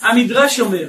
[0.00, 0.88] המדרש אומר,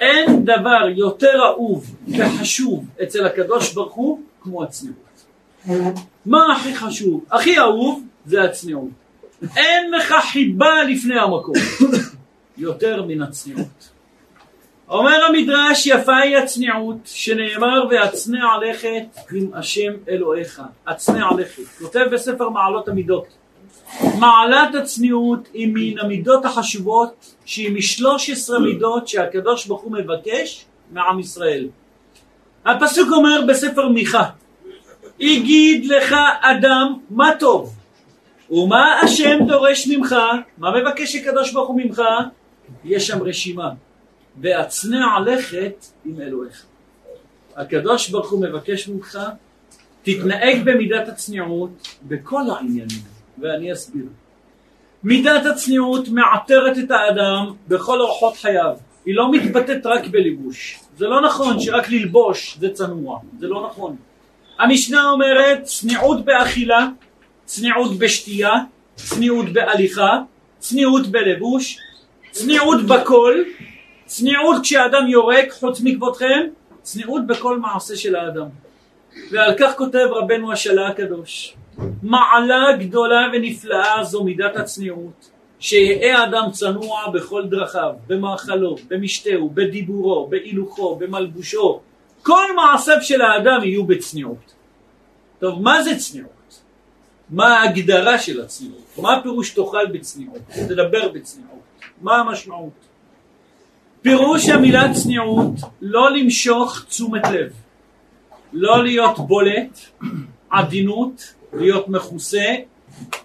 [0.00, 5.24] אין דבר יותר אהוב וחשוב אצל הקדוש ברוך הוא כמו הצניעות.
[6.26, 7.24] מה הכי חשוב?
[7.30, 8.88] הכי אהוב זה הצניעות.
[9.56, 11.54] אין לך חיבה לפני המקום,
[12.58, 13.90] יותר מן הצניעות.
[14.88, 22.48] אומר המדרש יפה היא הצניעות שנאמר והצנע לכת עם השם אלוהיך הצנע לכת כותב בספר
[22.48, 23.26] מעלות המידות
[24.00, 31.20] מעלת הצניעות היא מן המידות החשובות שהיא משלוש עשרה מידות שהקדוש ברוך הוא מבקש מעם
[31.20, 31.68] ישראל.
[32.64, 34.24] הפסוק אומר בספר מיכה
[35.20, 37.74] הגיד לך אדם מה טוב?
[38.50, 40.14] ומה השם דורש ממך?
[40.58, 42.02] מה מבקש הקדוש ברוך הוא ממך?
[42.84, 43.70] יש שם רשימה.
[44.40, 46.64] והצנע לכת עם אלוהיך.
[47.56, 49.18] הקדוש ברוך הוא מבקש ממך,
[50.02, 54.04] תתנהג במידת הצניעות בכל העניינים, ואני אסביר.
[55.04, 58.76] מידת הצניעות מעטרת את האדם בכל אורחות חייו.
[59.06, 60.80] היא לא מתבטאת רק בליבוש.
[60.96, 63.96] זה לא נכון שרק ללבוש זה צנוע, זה לא נכון.
[64.58, 66.88] המשנה אומרת צניעות באכילה,
[67.44, 68.52] צניעות בשתייה,
[68.94, 70.18] צניעות בהליכה,
[70.58, 71.78] צניעות בלבוש,
[72.30, 73.42] צניעות בכל,
[74.04, 76.40] צניעות כשאדם יורק, חוץ מכבודכם,
[76.82, 78.46] צניעות בכל מעשה של האדם.
[79.30, 81.54] ועל כך כותב רבנו השלה הקדוש,
[82.02, 90.96] מעלה גדולה ונפלאה זו מידת הצניעות, שיהא אדם צנוע בכל דרכיו, במאכלו, במשתהו, בדיבורו, בהילוכו,
[90.96, 91.80] במלבושו,
[92.22, 94.54] כל מעשיו של האדם יהיו בצניעות.
[95.38, 96.60] טוב, מה זה צניעות?
[97.30, 98.98] מה ההגדרה של הצניעות?
[98.98, 100.42] מה הפירוש תאכל בצניעות?
[100.68, 101.60] תדבר בצניעות?
[102.02, 102.72] מה המשמעות?
[104.02, 107.52] פירוש המילה צניעות לא למשוך תשומת לב,
[108.52, 109.78] לא להיות בולט,
[110.50, 112.46] עדינות, להיות מכוסה,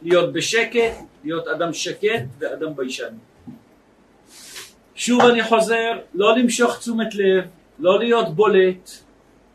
[0.02, 3.13] להיות בשקט, להיות אדם שקט ואדם ביישן.
[4.95, 7.44] שוב אני חוזר, לא למשוך תשומת לב,
[7.80, 8.89] לא להיות בולט,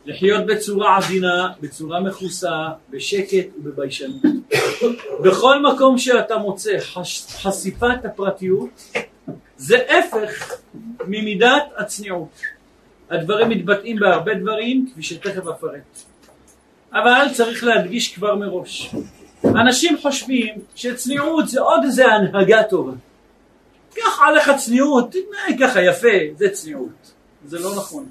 [0.07, 4.23] לחיות בצורה עדינה, בצורה מכוסה, בשקט ובביישנות.
[5.25, 6.79] בכל מקום שאתה מוצא
[7.43, 8.95] חשיפת הפרטיות,
[9.57, 10.53] זה הפך
[11.07, 12.41] ממידת הצניעות.
[13.11, 16.05] הדברים מתבטאים בהרבה דברים, כפי שתכף אפרט.
[16.95, 18.95] אבל צריך להדגיש כבר מראש.
[19.45, 22.93] אנשים חושבים שצניעות זה עוד איזה הנהגה טובה.
[23.95, 27.13] קח עליך צניעות, תתנהג ככה יפה, זה צניעות.
[27.47, 28.07] זה לא נכון.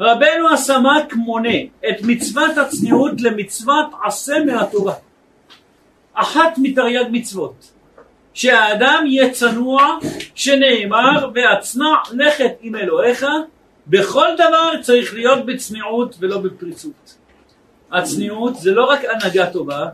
[0.00, 1.58] רבנו הסמ"ק מונה
[1.88, 4.94] את מצוות הצניעות למצוות עשה מהתורה.
[6.14, 7.70] אחת מתרי"ג מצוות.
[8.34, 9.98] שהאדם יהיה צנוע,
[10.34, 13.26] שנאמר, והצנע לכת עם אלוהיך,
[13.86, 17.19] בכל דבר צריך להיות בצניעות ולא בפריצות.
[17.92, 19.86] הצניעות זה לא רק הנהגה טובה,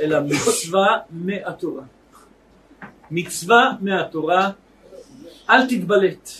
[0.00, 1.82] אלא מצווה מהתורה.
[3.10, 4.50] מצווה מהתורה,
[5.50, 6.30] אל תתבלט.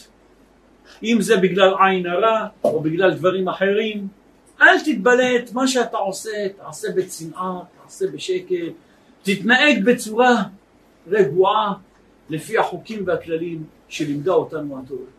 [1.02, 4.08] אם זה בגלל עין הרע או בגלל דברים אחרים,
[4.62, 8.72] אל תתבלט, מה שאתה עושה, תעשה בצנעה, תעשה בשקט,
[9.22, 10.42] תתנהג בצורה
[11.08, 11.72] רגועה
[12.30, 15.10] לפי החוקים והכללים שלימדה אותנו התורה.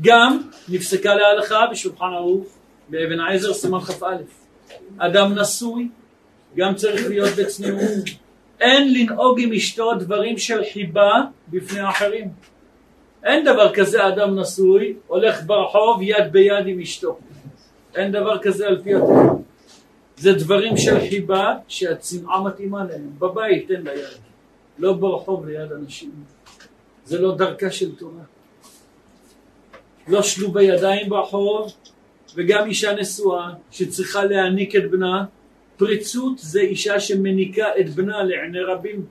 [0.00, 2.46] גם נפסקה להלכה בשולחן ערוך
[2.88, 4.16] באבן העזר סימן כ"א.
[4.98, 5.88] אדם נשוי
[6.56, 8.04] גם צריך להיות בצניעות.
[8.60, 12.28] אין לנהוג עם אשתו דברים של חיבה בפני אחרים.
[13.24, 17.18] אין דבר כזה אדם נשוי הולך ברחוב יד ביד עם אשתו.
[17.96, 19.34] אין דבר כזה על פי התורה.
[20.16, 23.10] זה דברים של חיבה שהצנעה מתאימה להם.
[23.18, 24.18] בבית תן לה יד.
[24.78, 26.10] לא ברחוב ליד אנשים.
[27.04, 28.22] זה לא דרכה של תורה.
[30.08, 31.72] לא שלובי ידיים ברחוב,
[32.34, 35.24] וגם אישה נשואה שצריכה להעניק את בנה.
[35.76, 39.06] פריצות זה אישה שמניקה את בנה לעיני רבים.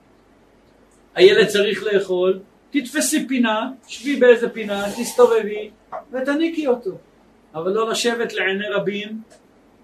[1.15, 2.39] הילד צריך לאכול,
[2.71, 5.69] תתפסי פינה, שבי באיזה פינה, תסתובבי
[6.11, 6.91] ותניקי אותו.
[7.55, 9.21] אבל לא לשבת לעיני רבים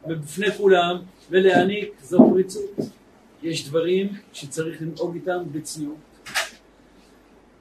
[0.08, 0.98] ובפני כולם
[1.30, 2.80] ולהעניק, זו פריצות.
[3.44, 5.98] יש דברים שצריך לנהוג איתם בצניעות.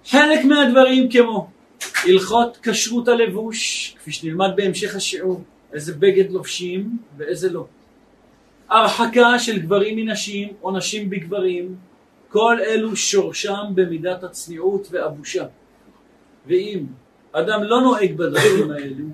[0.06, 1.50] חלק מהדברים כמו
[2.04, 5.42] הלכות כשרות הלבוש, כפי שנלמד בהמשך השיעור,
[5.72, 7.66] איזה בגד לובשים ואיזה לא.
[8.68, 11.76] הרחקה של גברים מנשים או נשים בגברים,
[12.28, 15.44] כל אלו שורשם במידת הצניעות והבושה.
[16.46, 16.86] ואם
[17.32, 19.06] אדם לא נוהג בדברים האלו,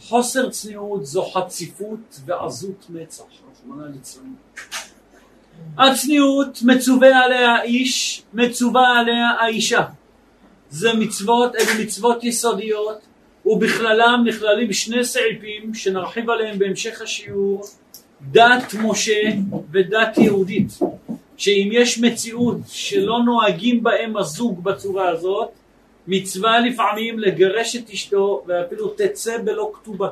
[0.00, 4.34] חוסר צניעות זו חציפות ועזות מצח, רחמנא ליצלן.
[5.78, 9.84] הצניעות מצווה עליה האיש, מצווה עליה האישה.
[10.70, 13.06] זה מצוות, אלו מצוות יסודיות,
[13.48, 17.64] ובכללם נכללים שני סעיפים שנרחיב עליהם בהמשך השיעור,
[18.22, 19.22] דת משה
[19.72, 20.78] ודת יהודית.
[21.36, 25.48] שאם יש מציאות שלא נוהגים בהם הזוג בצורה הזאת,
[26.06, 30.08] מצווה לפעמים לגרש את אשתו ואפילו תצא בלא כתובה.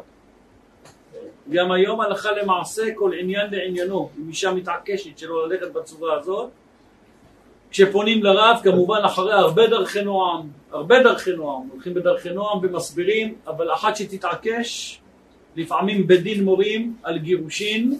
[1.50, 6.50] גם היום הלכה למעשה כל עניין לעניינו, אם אישה מתעקשת שלא ללכת בצורה הזאת,
[7.76, 13.72] כשפונים לרב כמובן אחרי הרבה דרכי נועם, הרבה דרכי נועם, הולכים בדרכי נועם ומסבירים, אבל
[13.72, 14.98] אחת שתתעקש,
[15.56, 17.98] לפעמים בדין מורים על גירושין,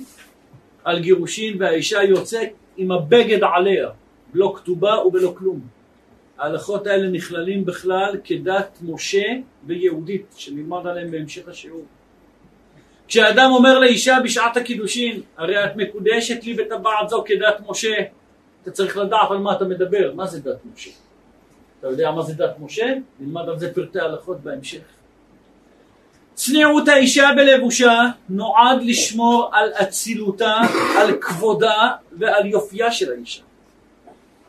[0.84, 3.88] על גירושין והאישה יוצאת עם הבגד עליה,
[4.32, 5.60] בלא כתובה ובלא כלום.
[6.38, 9.26] ההלכות האלה נכללים בכלל כדת משה
[9.66, 11.84] ויהודית, שנלמד עליהם בהמשך השיעור.
[13.08, 17.94] כשאדם אומר לאישה בשעת הקידושין, הרי את מקודשת לי בטבעת זו כדת משה,
[18.66, 20.90] אתה צריך לדעת על מה אתה מדבר, מה זה דת משה?
[21.80, 22.94] אתה יודע מה זה דת משה?
[23.20, 24.80] נלמד על זה פרטי הלכות בהמשך.
[26.34, 30.56] צניעות האישה בלבושה נועד לשמור על אצילותה,
[30.98, 33.42] על כבודה ועל יופייה של האישה.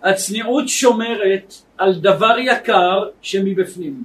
[0.03, 4.03] הצניעות שומרת על דבר יקר שמבפנים,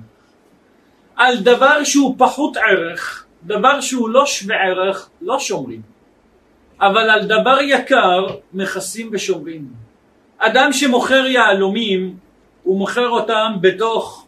[1.17, 5.82] על דבר שהוא פחות ערך, דבר שהוא לא שווה ערך, לא שומרים,
[6.81, 9.81] אבל על דבר יקר מכסים ושומרים.
[10.44, 12.16] אדם שמוכר יהלומים,
[12.62, 14.26] הוא מוכר אותם בתוך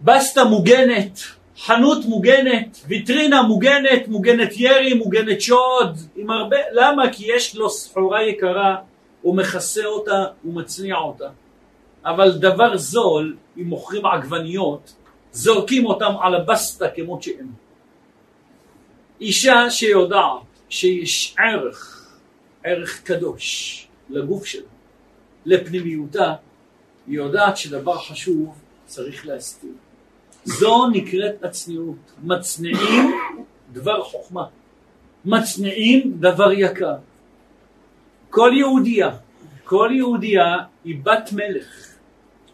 [0.00, 1.20] בסטה מוגנת,
[1.58, 7.12] חנות מוגנת, ויטרינה מוגנת, מוגנת ירי, מוגנת שוד, עם הרבה, למה?
[7.12, 8.76] כי יש לו סחורה יקרה,
[9.22, 11.28] הוא מכסה אותה, הוא מצניע אותה.
[12.04, 14.92] אבל דבר זול, אם מוכרים עגבניות,
[15.32, 17.48] זורקים אותם על הבסטה כמות שהם.
[19.20, 22.08] אישה שיודעת שיש ערך,
[22.64, 24.68] ערך קדוש לגוף שלה,
[25.46, 26.34] לפנימיותה,
[27.06, 28.54] היא יודעת שדבר חשוב
[28.86, 29.70] צריך להסתיר.
[30.44, 32.12] זו נקראת הצניעות.
[32.22, 33.10] מצניעים
[33.72, 34.44] דבר חוכמה.
[35.24, 36.96] מצניעים דבר יקר.
[38.30, 39.10] כל יהודייה,
[39.64, 41.90] כל יהודייה היא בת מלך.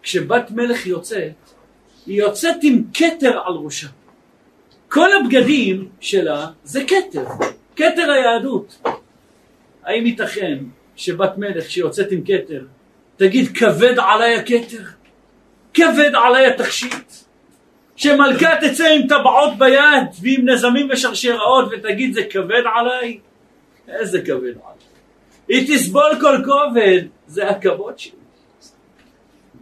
[0.03, 1.35] כשבת מלך יוצאת,
[2.07, 3.89] היא יוצאת עם כתר על ראשה.
[4.89, 7.25] כל הבגדים שלה זה כתר,
[7.77, 8.83] כתר היהדות.
[9.83, 10.59] האם ייתכן
[10.97, 12.65] שבת מלך שיוצאת עם כתר
[13.17, 14.83] תגיד כבד עליי הכתר,
[15.75, 17.13] כבד עליי התכשיט,
[17.97, 23.19] שמלכה תצא עם טבעות ביד ועם נזמים ושרשראות ותגיד זה כבד עליי?
[23.89, 24.77] איזה כבד עליי?
[25.49, 28.11] היא תסבול כל כובד, זה הכבוד שלי.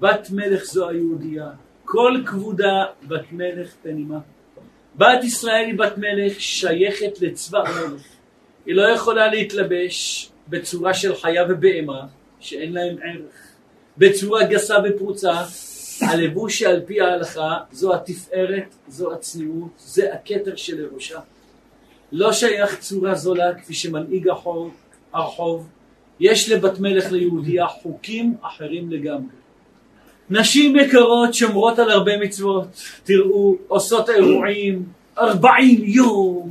[0.01, 1.51] בת מלך זו היהודייה,
[1.85, 4.19] כל כבודה בת מלך פנימה.
[4.97, 8.03] בת ישראל היא בת מלך שייכת לצבא המלך.
[8.67, 12.07] היא לא יכולה להתלבש בצורה של חיה ובהמה
[12.41, 13.49] שאין להם ערך.
[13.99, 15.33] בצורה גסה ופרוצה,
[16.01, 21.19] הלבוש שעל פי ההלכה זו התפארת, זו הצניעות, זה הכתר של ראשה.
[22.13, 24.75] לא שייך צורה זולה כפי שמנהיג החוב,
[25.13, 25.69] הרחוב.
[26.21, 29.35] יש לבת מלך ליהודייה חוקים אחרים לגמרי.
[30.31, 32.67] נשים יקרות שומרות על הרבה מצוות,
[33.05, 34.85] תראו, עושות אירועים,
[35.19, 36.51] ארבעים יום,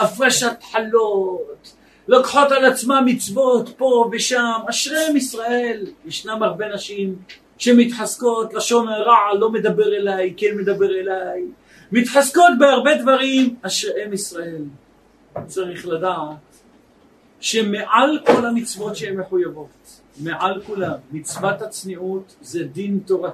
[0.00, 1.74] הפרשת חלות,
[2.10, 5.86] לוקחות על עצמה מצוות פה ושם, אשריהם ישראל.
[6.06, 7.16] ישנם הרבה נשים
[7.58, 11.42] שמתחזקות, לשון הרע לא מדבר אליי, כן מדבר אליי,
[11.92, 14.62] מתחזקות בהרבה דברים, אשריהם ישראל.
[15.46, 16.36] צריך לדעת
[17.40, 23.30] שמעל כל המצוות שהן מחויבות, מעל כולם, מצוות הצניעות זה דין תורה.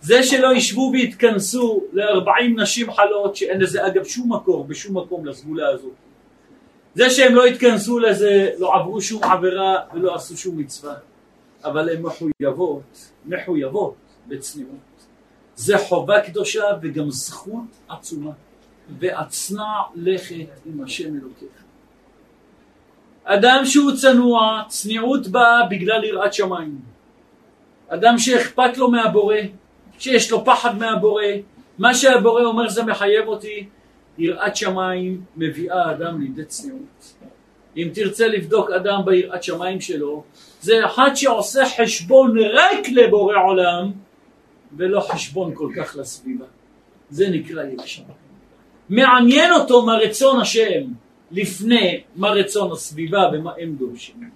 [0.00, 5.68] זה שלא ישבו ויתכנסו לארבעים נשים חלות, שאין לזה אגב שום מקור, בשום מקום לסגולה
[5.68, 6.03] הזאת.
[6.94, 10.94] זה שהם לא התכנסו לזה, לא עברו שום עבירה ולא עשו שום מצווה,
[11.64, 13.94] אבל הן מחויבות, מחויבות
[14.26, 15.06] בצניעות.
[15.56, 18.30] זה חובה קדושה וגם זכות עצומה.
[18.98, 20.34] ואצנע לכת
[20.66, 21.64] עם השם אלוקיך.
[23.24, 26.80] אדם שהוא צנוע, צניעות באה בגלל יראת שמיים.
[27.88, 29.36] אדם שאכפת לו מהבורא,
[29.98, 31.24] שיש לו פחד מהבורא,
[31.78, 33.68] מה שהבורא אומר זה מחייב אותי,
[34.18, 37.14] יראת שמיים מביאה אדם לידי צניעות.
[37.76, 40.24] אם תרצה לבדוק אדם ביראת שמיים שלו,
[40.60, 43.92] זה אחד שעושה חשבון רק לבורא עולם
[44.76, 46.46] ולא חשבון כל כך לסביבה.
[47.10, 48.24] זה נקרא יראת שמיים.
[48.88, 50.82] מעניין אותו מה רצון השם
[51.30, 54.30] לפני מה רצון הסביבה ומה הם דורשים.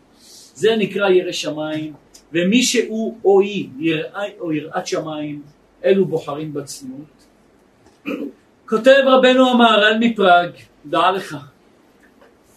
[0.55, 1.93] זה נקרא ירא שמיים,
[2.33, 5.43] ומי שהוא או היא יראה או יראת שמיים,
[5.85, 7.27] אלו בוחרים בצניעות.
[8.69, 10.51] כותב רבנו המהר"ל מפראג,
[10.87, 11.37] דע לך,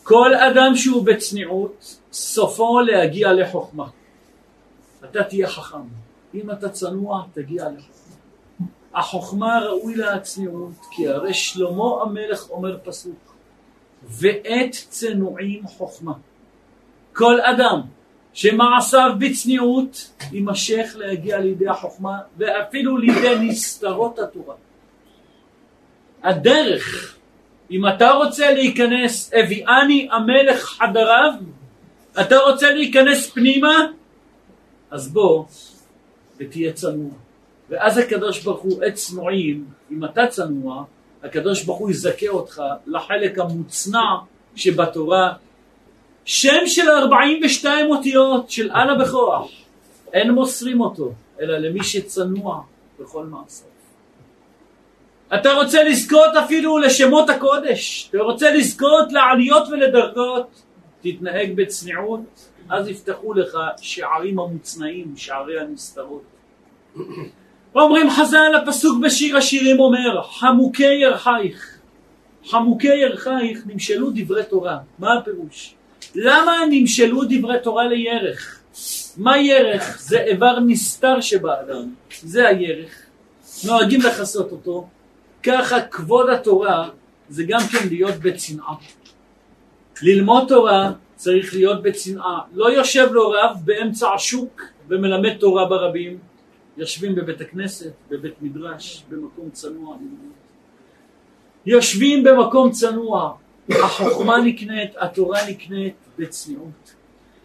[0.03, 3.87] כל אדם שהוא בצניעות, סופו להגיע לחוכמה.
[5.05, 5.77] אתה תהיה חכם.
[6.33, 8.15] אם אתה צנוע, תגיע לחוכמה.
[8.93, 13.35] החוכמה ראוי לה הצניעות, כי הרי שלמה המלך אומר פסוק,
[14.03, 16.13] ואת צנועים חוכמה.
[17.13, 17.81] כל אדם
[18.33, 24.55] שמעשיו בצניעות יימשך להגיע לידי החוכמה ואפילו לידי נסתרות התורה.
[26.23, 27.15] הדרך,
[27.71, 31.33] אם אתה רוצה להיכנס, הביאני המלך חדריו,
[32.21, 33.77] אתה רוצה להיכנס פנימה,
[34.91, 35.45] אז בוא
[36.37, 37.11] ותהיה צנוע.
[37.69, 40.83] ואז הקדוש ברוך הוא עת צנועים, אם אתה צנוע,
[41.23, 44.17] הקדוש ברוך הוא יזכה אותך לחלק המוצנע
[44.55, 45.33] שבתורה.
[46.25, 49.51] שם של 42 אותיות של אללה בכוח,
[50.13, 51.11] אין מוסרים אותו,
[51.41, 52.61] אלא למי שצנוע
[52.99, 53.70] בכל מעשה.
[55.35, 60.61] אתה רוצה לזכות אפילו לשמות הקודש, אתה רוצה לזכות לעליות ולדרגות,
[61.01, 66.23] תתנהג בצניעות, אז יפתחו לך שערים המוצנעים, שערי הנסתרות.
[67.75, 71.77] אומרים חז"ל, הפסוק בשיר השירים אומר, חמוקי ירחייך,
[72.45, 74.77] חמוקי ירחייך נמשלו דברי תורה.
[74.99, 75.75] מה הפירוש?
[76.15, 78.61] למה נמשלו דברי תורה לירך?
[79.17, 79.97] מה ירך?
[80.01, 83.05] זה איבר נסתר שבאדם, זה הירך.
[83.65, 84.87] נוהגים לכסות אותו.
[85.43, 86.89] ככה כבוד התורה
[87.29, 88.75] זה גם כן להיות בצנעה.
[90.01, 92.39] ללמוד תורה צריך להיות בצנעה.
[92.53, 96.17] לא יושב לו רב באמצע השוק ומלמד תורה ברבים,
[96.77, 99.97] יושבים בבית הכנסת, בבית מדרש, במקום צנוע.
[101.65, 103.33] יושבים במקום צנוע,
[103.69, 106.95] החוכמה נקנית, התורה נקנית בצניעות.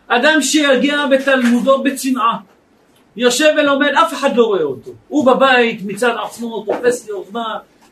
[0.08, 2.38] אדם שיגיע בתלמודו בצנעה,
[3.16, 4.90] יושב ולומד, אף אחד לא רואה אותו.
[5.08, 7.12] הוא בבית מצד עצמו תופס לי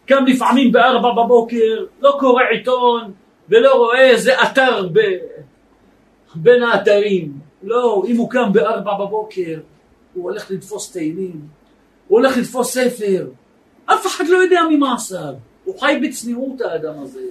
[0.06, 3.12] קם לפעמים בארבע בבוקר, לא קורא עיתון
[3.48, 5.00] ולא רואה איזה אתר ב...
[6.34, 7.32] בין האתרים.
[7.62, 9.60] לא, אם הוא קם בארבע בבוקר,
[10.14, 11.40] הוא הולך לתפוס תהילים,
[12.08, 13.26] הוא הולך לתפוס ספר,
[13.86, 15.34] אף אחד לא יודע ממעשיו,
[15.64, 17.22] הוא חי בצניעות האדם הזה.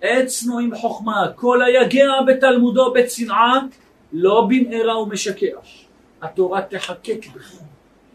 [0.00, 3.60] עצנו עם חוכמה, כל היגע בתלמודו בצנעה,
[4.12, 5.68] לא במהרה ומשכח.
[6.22, 7.52] התורה תחקק בך,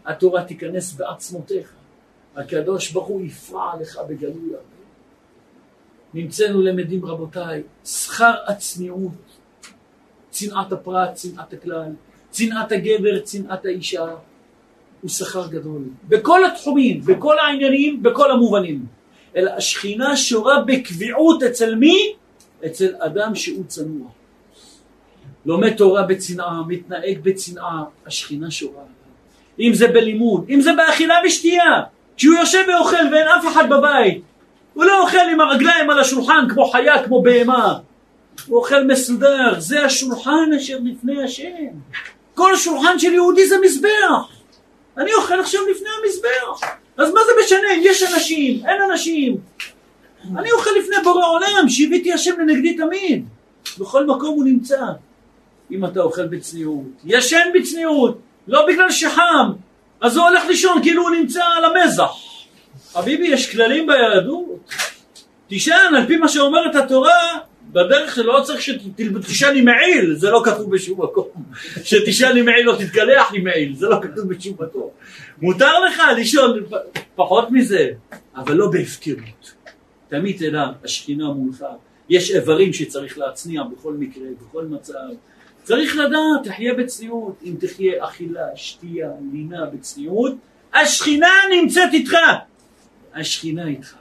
[0.06, 1.72] התורה תיכנס בעצמותיך,
[2.36, 4.74] הקדוש ברוך הוא יפרע לך בגלוי הרבה.
[6.14, 9.12] נמצאנו למדים רבותיי, שכר הצניעות,
[10.30, 11.92] צנעת הפרט, צנעת הכלל,
[12.30, 14.14] צנעת הגבר, צנעת האישה,
[15.00, 15.82] הוא שכר גדול.
[16.08, 18.86] בכל התחומים, בכל העניינים, בכל המובנים.
[19.36, 22.14] אלא השכינה שורה בקביעות אצל מי?
[22.66, 24.08] אצל אדם שהוא צנוע.
[25.46, 28.82] לומד תורה בצנעה, מתנהג בצנעה, השכינה שורה.
[29.60, 31.82] אם זה בלימוד, אם זה באכילה ושתייה,
[32.16, 34.22] כשהוא יושב ואוכל ואין אף אחד בבית,
[34.74, 37.78] הוא לא אוכל עם הרגליים על השולחן כמו חיה, כמו בהמה.
[38.46, 41.66] הוא אוכל מסודר, זה השולחן אשר לפני השם.
[42.34, 44.28] כל שולחן של יהודי זה מזבח.
[44.98, 46.68] אני אוכל עכשיו לפני המזבח.
[46.96, 49.36] אז מה זה משנה אם יש אנשים, אין אנשים?
[50.36, 53.24] אני אוכל לפני בורא עולם, שיוויתי השם לנגדי תמיד.
[53.78, 54.80] בכל מקום הוא נמצא.
[55.70, 58.18] אם אתה אוכל בצניעות, ישן בצניעות,
[58.48, 59.52] לא בגלל שחם,
[60.00, 62.12] אז הוא הולך לישון כאילו הוא נמצא על המזח.
[62.92, 64.74] חביבי, יש כללים ביהדות.
[65.48, 67.38] תישן על פי מה שאומרת התורה,
[67.72, 71.28] בדרך שלא צריך שתישן עם מעיל, זה לא כתוב בשום מקום.
[71.84, 74.88] שתישן עם מעיל לא תתקלח עם מעיל, זה לא כתוב בשום מקום.
[75.42, 76.60] מותר לך לישון
[77.14, 77.88] פחות מזה,
[78.36, 79.52] אבל לא בהפקרות.
[80.08, 81.64] תמיד תדע, השכינה מולך.
[82.08, 84.94] יש איברים שצריך להצניע בכל מקרה, בכל מצב.
[85.64, 87.34] צריך לדעת, תחיה בצניעות.
[87.44, 90.32] אם תחיה אכילה, שתייה, לינה בצניעות,
[90.74, 92.16] השכינה נמצאת איתך.
[93.14, 93.94] השכינה איתך.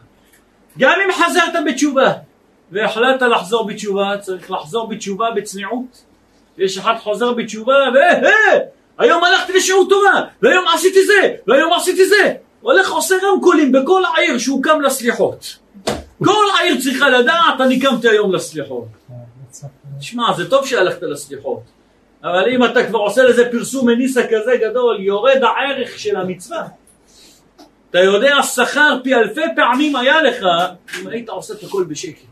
[0.79, 2.13] גם אם חזרת בתשובה.
[2.71, 6.03] והחלטת לחזור בתשובה, צריך לחזור בתשובה בצניעות.
[6.57, 7.73] יש אחד חוזר בתשובה,
[8.97, 12.33] והיום הלכתי לשיעור תורה, והיום עשיתי זה, והיום עשיתי זה.
[12.61, 15.57] הולך עושה רמקולים בכל העיר שהוא קם לסליחות.
[16.25, 18.85] כל העיר צריכה לדעת, אני קמתי היום לסליחות.
[19.99, 21.61] תשמע, זה טוב שהלכת לסליחות,
[22.23, 26.67] אבל אם אתה כבר עושה לזה פרסום מניסה כזה גדול, יורד הערך של המצווה.
[27.89, 30.45] אתה יודע, שכר פי אלפי פעמים היה לך
[31.01, 32.25] אם היית עושה את הכל בשקט.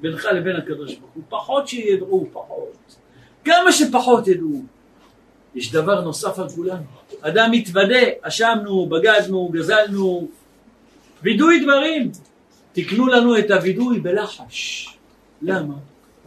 [0.00, 2.96] בינך לבין הקדוש ברוך הוא, פחות שידעו, פחות.
[3.44, 4.62] כמה שפחות ידעו.
[5.54, 6.82] יש דבר נוסף על כולנו.
[7.20, 10.28] אדם מתוודה, אשמנו, בגדנו, גזלנו,
[11.22, 12.10] וידוי דברים.
[12.72, 14.88] תקנו לנו את הווידוי בלחש.
[15.42, 15.74] למה?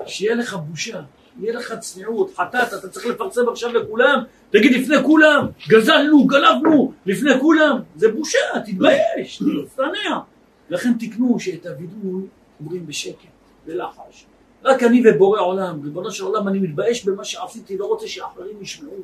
[0.06, 1.02] שיהיה לך בושה,
[1.40, 7.40] יהיה לך צניעות, חטאת, אתה צריך לפרסם עכשיו לכולם, תגיד לפני כולם, גזלנו, גלבנו, לפני
[7.40, 10.20] כולם, זה בושה, תתבייש, תצטנע.
[10.70, 12.22] לכן תקנו שאת הווידוי
[12.60, 13.36] אומרים בשקט.
[13.66, 14.26] בלחש.
[14.64, 19.00] רק אני ובורא עולם, ריבונו של עולם, אני מתבייש במה שעשיתי, לא רוצה שאחרים ישמעו.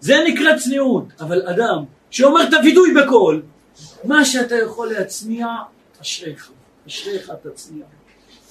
[0.00, 3.42] זה נקרא צניעות, אבל אדם שאומר את הווידוי בקול,
[4.04, 5.46] מה שאתה יכול להצניע,
[6.02, 6.50] אשריך,
[6.86, 7.84] אשריך תצניע.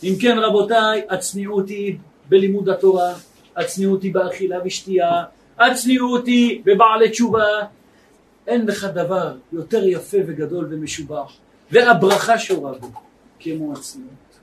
[0.04, 1.98] אם כן רבותיי, הצניעות היא
[2.30, 3.14] בלימוד התורה,
[3.56, 5.24] הצניעות היא באכילה ושתייה,
[5.60, 7.48] הצניעות היא בבעלי תשובה.
[8.48, 11.34] אין לך דבר יותר יפה וגדול ומשובח,
[11.72, 12.88] והברכה שורה בו,
[13.40, 14.40] כמו הצניעות.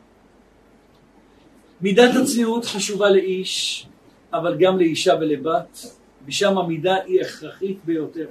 [1.80, 3.86] מידת הצניעות חשובה לאיש,
[4.32, 5.86] אבל גם לאישה ולבת,
[6.26, 8.26] ושם המידה היא הכרחית ביותר.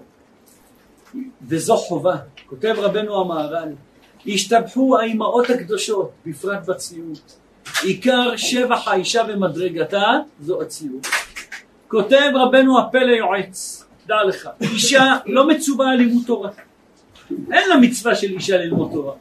[1.41, 2.15] וזו חובה.
[2.45, 3.69] כותב רבנו המהר"ל,
[4.27, 7.37] השתבחו האימהות הקדושות, בפרט בצניעות.
[7.83, 11.07] עיקר שבח האישה ומדרגתה זו הצניעות.
[11.87, 16.49] כותב רבנו הפלא יועץ, דע לך, אישה לא מצווה על לימוד תורה.
[17.29, 19.13] אין לה מצווה של אישה ללמוד תורה,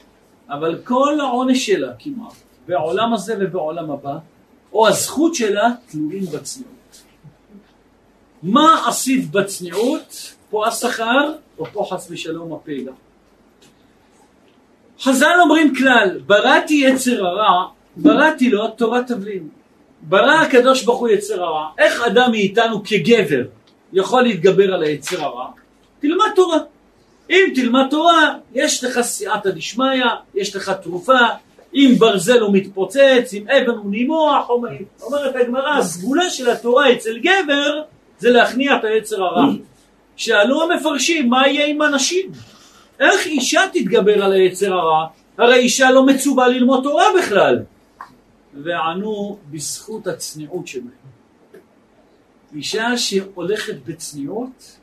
[0.48, 2.32] אבל כל העונש שלה כמעט,
[2.68, 4.18] בעולם הזה ובעולם הבא,
[4.72, 7.02] או הזכות שלה, תלויים בצניעות.
[8.42, 10.34] מה עשית בצניעות?
[10.50, 12.92] פה השכר, או פה חס ושלום הפגע.
[15.04, 19.48] חז"ל אומרים כלל, בראתי יצר הרע, בראתי לו תורת תבלין.
[20.02, 21.66] ברא הקדוש ברוך הוא יצר הרע.
[21.78, 23.42] איך אדם מאיתנו כגבר
[23.92, 25.46] יכול להתגבר על היצר הרע?
[26.00, 26.58] תלמד תורה.
[27.30, 31.18] אם תלמד תורה, יש לך סייעתא דשמיא, יש לך תרופה,
[31.74, 34.48] אם ברזל הוא מתפוצץ, אם אבן הוא נימוח,
[35.02, 37.82] אומרת הגמרא, הסגולה של התורה אצל גבר
[38.18, 39.46] זה להכניע את היצר הרע.
[40.16, 42.53] שאלו המפרשים, מה יהיה עם הנשים?
[43.00, 45.06] איך אישה תתגבר על היצר הרע?
[45.38, 47.62] הרי אישה לא מצווה ללמוד תורה בכלל.
[48.62, 51.04] וענו בזכות הצניעות שלהם.
[52.54, 54.78] אישה שהולכת בצניעות,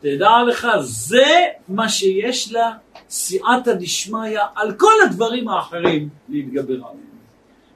[0.00, 1.26] תדע לך, זה
[1.68, 2.72] מה שיש לה
[3.08, 7.16] סייעתא דשמיא על כל הדברים האחרים להתגבר עליהם.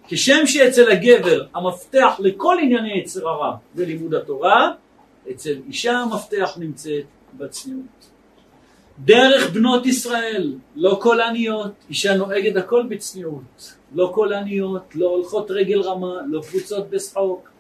[0.09, 4.73] כשם שאצל הגבר המפתח לכל ענייני יצר הרע זה לימוד התורה,
[5.31, 8.00] אצל אישה המפתח נמצאת בצניעות.
[9.04, 13.75] דרך בנות ישראל, לא כל עניות, אישה נוהגת הכל בצניעות.
[13.95, 17.50] לא קולניות, לא הולכות רגל רמה, לא קבוצות בשחוק.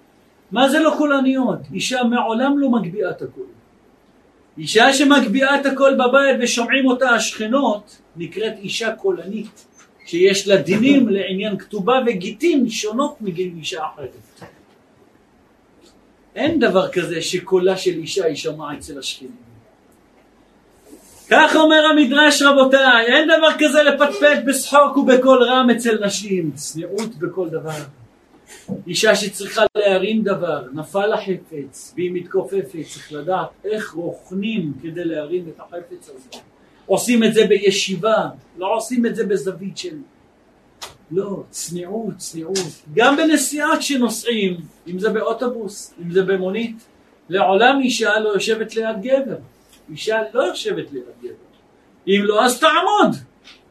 [0.52, 1.58] מה זה לא קולניות?
[1.72, 3.40] אישה מעולם לא מגביהה את הכל.
[4.58, 9.66] אישה שמגביהה את הכל בבית ושומעים אותה השכנות, נקראת אישה קולנית,
[10.06, 14.16] שיש לה דינים לעניין כתובה וגיטין שונות מאישה אחרת.
[16.34, 19.49] אין דבר כזה שקולה של אישה יישמע אצל השכנים.
[21.30, 27.48] כך אומר המדרש רבותיי, אין דבר כזה לפטפט בשחוק ובקול רם אצל נשים, צניעות בכל
[27.48, 27.78] דבר.
[28.86, 35.60] אישה שצריכה להרים דבר, נפל החפץ והיא מתכופפת, צריך לדעת איך רוכנים כדי להרים את
[35.60, 36.42] החפץ הזה.
[36.86, 39.96] עושים את זה בישיבה, לא עושים את זה בזווית של...
[41.10, 42.82] לא, צניעות, צניעות.
[42.94, 44.56] גם בנסיעה כשנוסעים,
[44.88, 46.76] אם זה באוטובוס, אם זה במונית,
[47.28, 49.36] לעולם אישה לא יושבת ליד גבר.
[49.90, 51.32] אישה לא יושבת ליד גבר.
[52.06, 53.16] אם לא, אז תעמוד.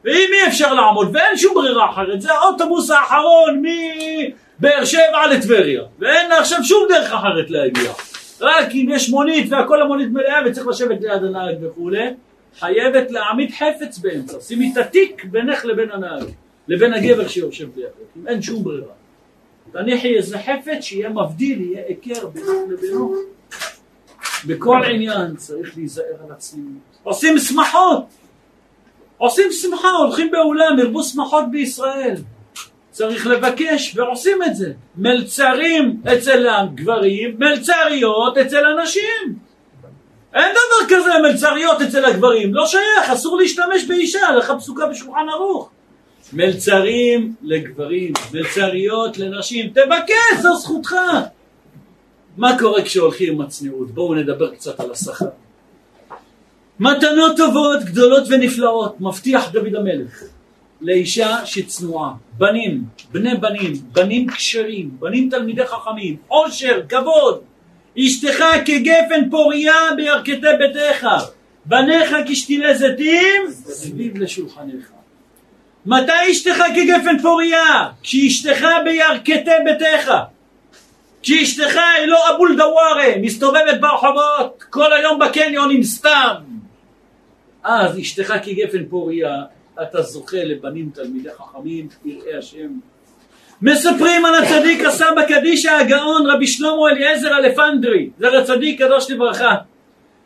[0.04, 3.62] ואם אי אפשר לעמוד, ואין שום ברירה אחרת, זה האוטובוס האחרון
[4.58, 7.92] מבאר שבע לטבריה, ואין עכשיו שום דרך אחרת להגיע.
[8.40, 12.06] רק אם יש מונית והכל המונית מלאה וצריך לשבת ליד הנהג וכולי,
[12.58, 14.40] חייבת להעמיד חפץ באמצע.
[14.40, 16.24] שימי את התיק בינך לבין הנהג,
[16.68, 18.92] לבין הגבר שיושב לידך, אין שום ברירה.
[19.72, 23.14] תניחי איזה חפץ שיהיה מבדיל, יהיה היכר בינך לבינו.
[24.46, 26.72] בכל עניין צריך להיזהר על הצניעות.
[27.02, 28.04] עושים שמחות,
[29.18, 32.14] עושים שמחה, הולכים באולם, ירבו שמחות בישראל.
[32.90, 34.72] צריך לבקש, ועושים את זה.
[34.96, 39.38] מלצרים אצל הגברים, מלצריות אצל הנשים.
[40.34, 45.70] אין דבר כזה מלצריות אצל הגברים, לא שייך, אסור להשתמש באישה, לך פסוקה בשולחן ערוך.
[46.32, 50.94] מלצרים לגברים, מלצריות לנשים, תבקש, זו זכותך.
[52.40, 53.90] מה קורה כשהולכים עם הצניעות?
[53.90, 55.26] בואו נדבר קצת על השכר.
[56.80, 60.22] מתנות טובות, גדולות ונפלאות, מבטיח דוד המלך
[60.80, 67.40] לאישה שצנועה, בנים, בני בנים, בנים כשרים, בנים תלמידי חכמים, עושר, כבוד,
[67.98, 71.06] אשתך כגפן פוריה בירכתי ביתך,
[71.64, 74.90] בניך כשתילי זיתים סביב לשולחניך.
[75.86, 77.88] מתי אשתך כגפן פוריה?
[78.02, 80.12] כשאשתך בירכתי ביתך.
[81.22, 86.34] כשאשתך היא לא אבול דווארה, מסתובבת ברחובות כל היום בקניונים סתם.
[87.64, 89.42] אז אשתך כגפן פוריה,
[89.82, 92.68] אתה זוכה לבנים תלמידי חכמים, יראי השם.
[93.62, 99.54] מספרים על הצדיק הסבא קדישא הגאון רבי שלמה אליעזר אלפנדרי, זה הצדיק קדוש לברכה,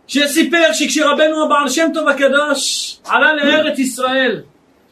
[0.06, 4.40] שסיפר שכשרבנו הבעל שם טוב הקדוש עלה לארץ ישראל,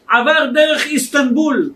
[0.09, 1.71] עבר דרך איסטנבול,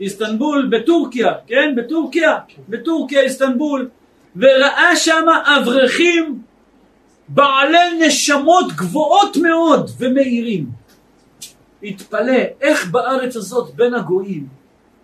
[0.00, 1.74] איסטנבול בטורקיה, כן?
[1.76, 3.88] בטורקיה, בטורקיה איסטנבול,
[4.36, 5.26] וראה שם
[5.60, 6.42] אברכים
[7.28, 10.66] בעלי נשמות גבוהות מאוד ומאירים.
[11.82, 14.46] התפלא איך בארץ הזאת בין הגויים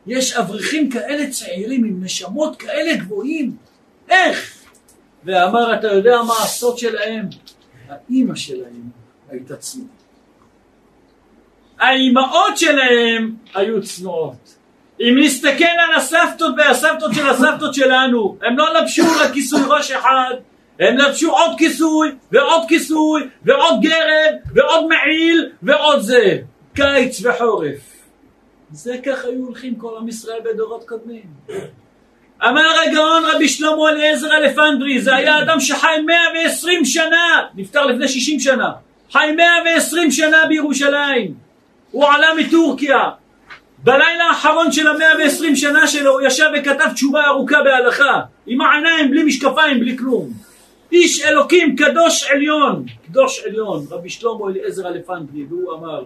[0.06, 3.56] יש אברכים כאלה צעירים עם נשמות כאלה גבוהים.
[4.08, 4.64] איך?
[5.24, 7.28] ואמר, אתה יודע מה הסוד שלהם?
[7.88, 8.90] האימא שלהם
[9.28, 9.88] הייתה צנועה.
[11.78, 14.54] האימהות שלהם היו צנועות.
[15.00, 20.34] אם נסתכל על הסבתות והסבתות של הסבתות שלנו, הם לא לבשו רק כיסוי ראש אחד,
[20.80, 26.38] הם לבשו עוד כיסוי, ועוד כיסוי, ועוד גרב, ועוד מעיל, ועוד זה.
[26.74, 27.94] קיץ וחורף.
[28.72, 31.22] זה ככה היו הולכים כל עם ישראל בדורות קודמים.
[32.48, 38.40] אמר הגאון רבי שלמה אליעזר אלפנדרי, זה היה אדם שחי 120 שנה, נפטר לפני 60
[38.40, 38.72] שנה,
[39.12, 41.34] חי 120 שנה בירושלים.
[41.90, 43.10] הוא עלה מטורקיה.
[43.84, 49.10] בלילה האחרון של המאה ועשרים שנה שלו הוא ישב וכתב תשובה ארוכה בהלכה עם העיניים,
[49.10, 50.32] בלי משקפיים, בלי כלום.
[50.92, 56.04] איש אלוקים, קדוש עליון, קדוש עליון, רבי שלמה אליעזר אלפנדרי, והוא אמר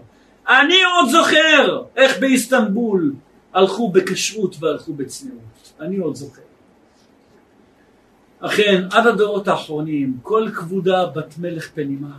[0.48, 3.12] אני עוד זוכר איך באיסטנבול
[3.54, 5.72] הלכו בכשרות והלכו בצניעות.
[5.80, 6.42] אני עוד זוכר.
[8.40, 12.18] אכן, עד הדורות האחרונים, כל כבודה בת מלך פנימה.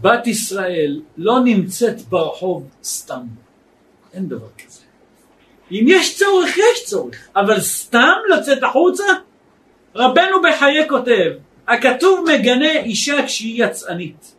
[0.00, 3.26] בת ישראל לא נמצאת ברחוב סתם.
[4.14, 4.80] אין דבר כזה.
[5.70, 9.04] אם יש צורך, יש צורך, אבל סתם לצאת החוצה?
[9.94, 11.30] רבנו בחיי כותב,
[11.68, 14.34] הכתוב מגנה אישה כשהיא יצאנית.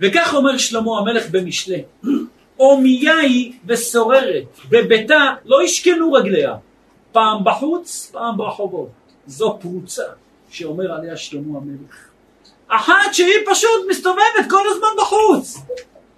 [0.00, 1.82] וכך אומר שלמה המלך במשלי,
[2.56, 6.54] עומייה היא וסוררת, בביתה לא ישכנו רגליה,
[7.12, 8.90] פעם בחוץ, פעם ברחובות.
[9.26, 10.02] זו פרוצה
[10.50, 11.94] שאומר עליה שלמה המלך.
[12.68, 15.58] אחת שהיא פשוט מסתובבת כל הזמן בחוץ,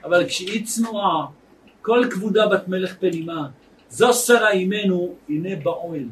[0.05, 1.27] אבל כשהיא צנועה,
[1.85, 3.47] כל כבודה בת מלך פנימה,
[3.89, 6.09] זו שרה אימנו, הנה באוהל.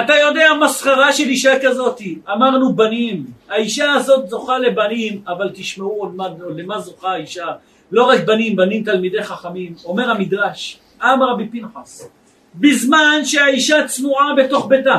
[0.00, 6.28] אתה יודע מסחרה של אישה כזאתי, אמרנו בנים, האישה הזאת זוכה לבנים, אבל תשמעו למה,
[6.56, 7.46] למה זוכה האישה,
[7.92, 12.08] לא רק בנים, בנים תלמידי חכמים, אומר המדרש, אמר רבי פנחס,
[12.54, 14.98] בזמן שהאישה צנועה בתוך ביתה,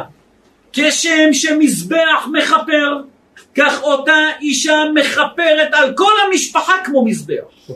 [0.74, 3.02] כשם שמזבח מכפר,
[3.56, 7.76] כך אותה אישה מכפרת על כל המשפחה כמו מזבח.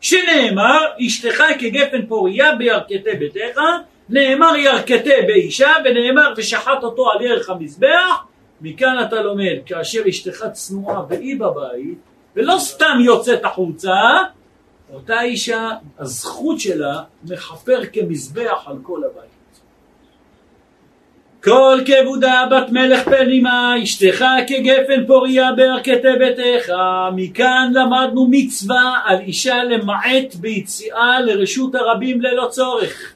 [0.00, 3.60] שנאמר, אשתך כגפן פוריה בירכתי ביתך,
[4.08, 8.24] נאמר ירכתי באישה, ונאמר ושחט אותו על ירך המזבח,
[8.60, 11.98] מכאן אתה לומד, כאשר אשתך צנועה והיא בבית,
[12.36, 13.94] ולא סתם יוצאת החוצה,
[14.92, 19.29] אותה אישה, הזכות שלה מכפר כמזבח על כל הבית.
[21.44, 26.72] כל כבודה בת מלך פנימה, אשתך כגפן פוריה בירכתי ביתך.
[27.16, 33.14] מכאן למדנו מצווה על אישה למעט ביציאה לרשות הרבים ללא צורך.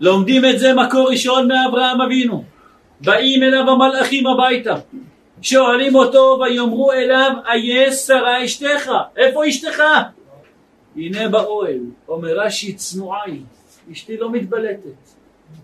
[0.00, 2.44] לומדים את זה מקור ראשון מאברהם אבינו.
[3.00, 4.74] באים אליו המלאכים הביתה,
[5.42, 8.90] שואלים אותו ויאמרו אליו, איה שרה אשתך?
[9.16, 9.82] איפה אשתך?
[10.96, 13.40] הנה באוהל, אומר רש"י צנועה היא,
[13.92, 15.13] אשתי לא מתבלטת.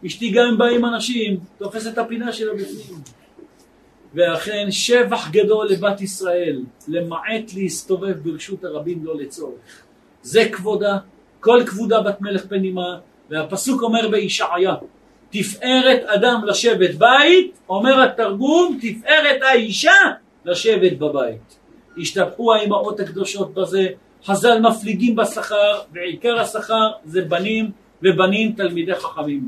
[0.06, 2.98] אשתי גם אם באים אנשים, תופס את הפינה שלו בפנים.
[4.14, 9.82] ואכן שבח גדול לבת ישראל, למעט להסתובב ברשות הרבים לא לצורך.
[10.22, 10.98] זה כבודה,
[11.40, 12.98] כל כבודה בת מלך פנימה,
[13.30, 14.74] והפסוק אומר בישעיה,
[15.30, 19.92] תפארת אדם לשבת בית, אומר התרגום, תפארת האישה
[20.44, 21.58] לשבת בבית.
[21.98, 23.88] השתבחו האמהות הקדושות בזה,
[24.24, 27.70] חז"ל מפליגים בשכר, ועיקר השכר זה בנים
[28.02, 29.46] ובנים תלמידי חכמים.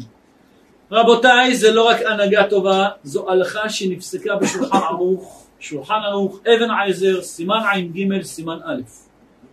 [0.93, 7.23] רבותיי, זה לא רק הנהגה טובה, זו הלכה שנפסקה בשולחן ערוך, שולחן ערוך, אבן עזר,
[7.23, 8.81] סימן ע"ג, סימן א'.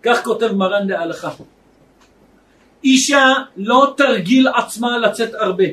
[0.04, 1.30] כך כותב מרן להלכה.
[2.84, 5.64] אישה לא תרגיל עצמה לצאת הרבה,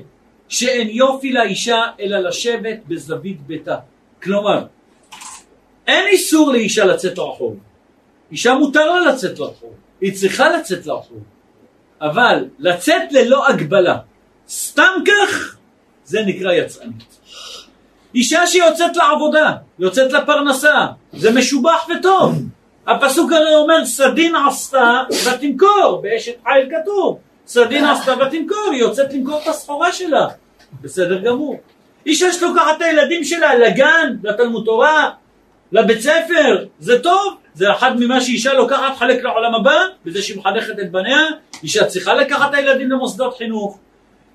[0.49, 3.77] שאין יופי לאישה אלא לשבת בזווית ביתה.
[4.23, 4.67] כלומר,
[5.87, 7.57] אין איסור לאישה לצאת לרחוב.
[8.31, 11.23] אישה מותר לה לצאת לרחוב, היא צריכה לצאת לרחוב.
[12.01, 13.99] אבל לצאת ללא הגבלה,
[14.49, 15.56] סתם כך,
[16.07, 17.19] זה נקרא יצאנית.
[18.15, 22.43] אישה שיוצאת לעבודה, יוצאת לפרנסה, זה משובח וטוב.
[22.87, 29.41] הפסוק הרי אומר סדין עשתה ותמכור, באשת חיל כתוב, סדין עשתה ותמכור, היא יוצאת למכור
[29.43, 30.29] את הסחורה שלה,
[30.83, 31.57] בסדר גמור.
[32.07, 35.11] אישה שלוקחת את הילדים שלה לגן, לתלמוד תורה,
[35.73, 40.79] לבית ספר, זה טוב, זה אחד ממה שאישה לוקחת חלק לעולם הבא, בזה שהיא מחנכת
[40.81, 41.23] את בניה,
[41.63, 43.79] אישה צריכה לקחת את הילדים למוסדות חינוך,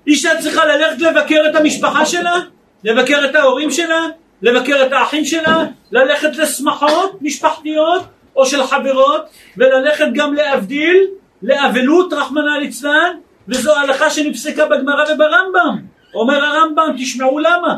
[0.06, 2.40] אישה צריכה ללכת לבקר את המשפחה שלה,
[2.84, 4.06] לבקר את ההורים שלה,
[4.42, 8.02] לבקר את האחים שלה, ללכת לשמחות משפחתיות
[8.36, 9.24] או של חברות,
[9.56, 11.06] וללכת גם להבדיל,
[11.42, 13.16] לאבלות רחמנא ליצלן,
[13.48, 15.78] וזו הלכה שנפסקה בגמרא וברמב"ם.
[16.14, 17.76] אומר הרמב"ם, תשמעו למה.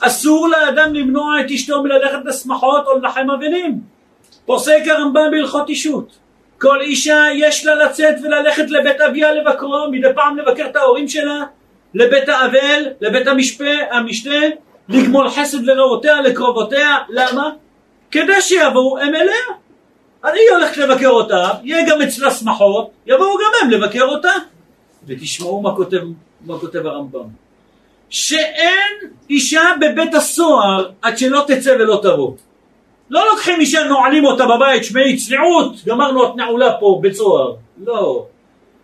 [0.00, 3.80] אסור לאדם למנוע את אשתו מללכת לשמחות או לנחם אבלים.
[4.46, 6.18] פוסק הרמב"ם בהלכות אישות.
[6.60, 11.44] כל אישה יש לה לצאת וללכת לבית אביה לבקרו, מדי פעם לבקר את ההורים שלה,
[11.94, 14.40] לבית האבל, לבית המשפה, המשתה,
[14.88, 17.50] לגמול חסד לרעותיה, לקרובותיה, למה?
[18.10, 19.58] כדי שיבואו הם אליה.
[20.24, 24.32] אני הולכת לבקר אותה, יהיה גם אצלה שמחות, יבואו גם הם לבקר אותה.
[25.06, 26.00] ותשמעו מה כותב,
[26.46, 27.28] מה כותב הרמב"ם.
[28.10, 32.32] שאין אישה בבית הסוהר עד שלא תצא ולא תבוא.
[33.10, 37.54] לא לוקחים אישה, נועלים אותה בבית, שמעי צניעות, גמרנו את נעולה פה בית סוהר.
[37.84, 38.26] לא.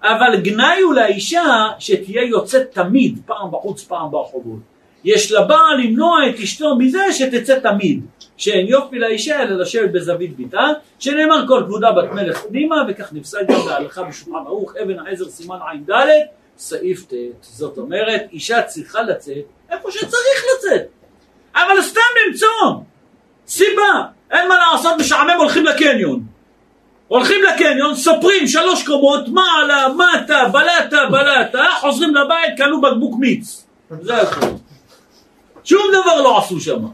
[0.04, 4.60] אבל גנאי הוא לאישה שתהיה יוצאת תמיד, פעם בחוץ, פעם ברחובות.
[5.04, 8.00] יש לבעל למנוע את אשתו מזה שתצא תמיד.
[8.36, 10.66] שאין יופי לאישה אלא לשבת בזווית ביתה,
[10.98, 15.56] שנאמר כל כבודה בת מלך פנימה, וכך נפסק גם בהלכה בשולחן ערוך, אבן העזר סימן
[15.56, 15.94] ע"ד,
[16.58, 17.12] סעיף ט'.
[17.40, 20.82] זאת אומרת, אישה צריכה לצאת איפה שצריך לצאת.
[21.54, 22.48] אבל סתם למצוא
[23.46, 26.33] סיבה, אין מה לעשות, משעמם הולכים לקניון.
[27.08, 33.66] הולכים לקניון, סופרים שלוש קומות, מעלה, מטה, בלטה, בלטה, חוזרים לבית, קנו בקבוק מיץ.
[34.00, 34.46] זה הכל.
[35.64, 36.86] שום דבר לא עשו שם.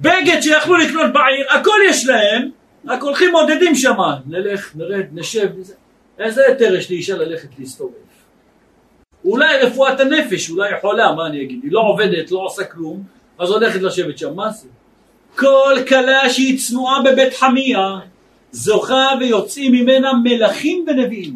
[0.00, 2.50] בגד שיכלו לקנות בעיר, הכל יש להם,
[2.86, 5.48] רק הולכים מודדים שם, נלך, נרד, נשב,
[6.18, 7.92] איזה היתר יש לאישה ללכת להסתובב?
[9.24, 13.02] אולי רפואת הנפש, אולי חולה, מה אני אגיד, היא לא עובדת, לא עושה כלום,
[13.38, 14.68] אז הולכת לשבת שם, מה זה?
[15.36, 17.98] כל כלה שהיא צנועה בבית חמיה,
[18.52, 21.34] זוכה ויוצאים ממנה מלכים ונביאים.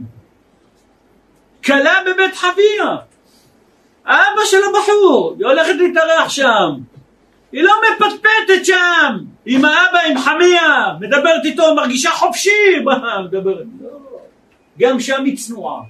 [1.64, 2.96] כלה בבית חביה,
[4.06, 6.70] אבא של הבחור, היא הולכת להתארח שם,
[7.52, 12.50] היא לא מפטפטת שם, עם האבא, עם חמיה, מדברת איתו, מרגישה חופשי,
[13.24, 13.64] מדברת?
[13.82, 13.88] לא.
[14.78, 15.82] גם שם היא צנועה.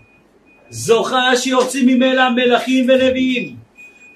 [0.71, 3.57] זוכה שיוצאים ממנה מלכים ונביאים.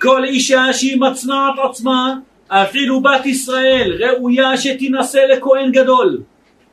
[0.01, 2.15] כל אישה שהיא מצנעת עצמה,
[2.49, 6.21] אפילו בת ישראל, ראויה שתינשא לכהן גדול,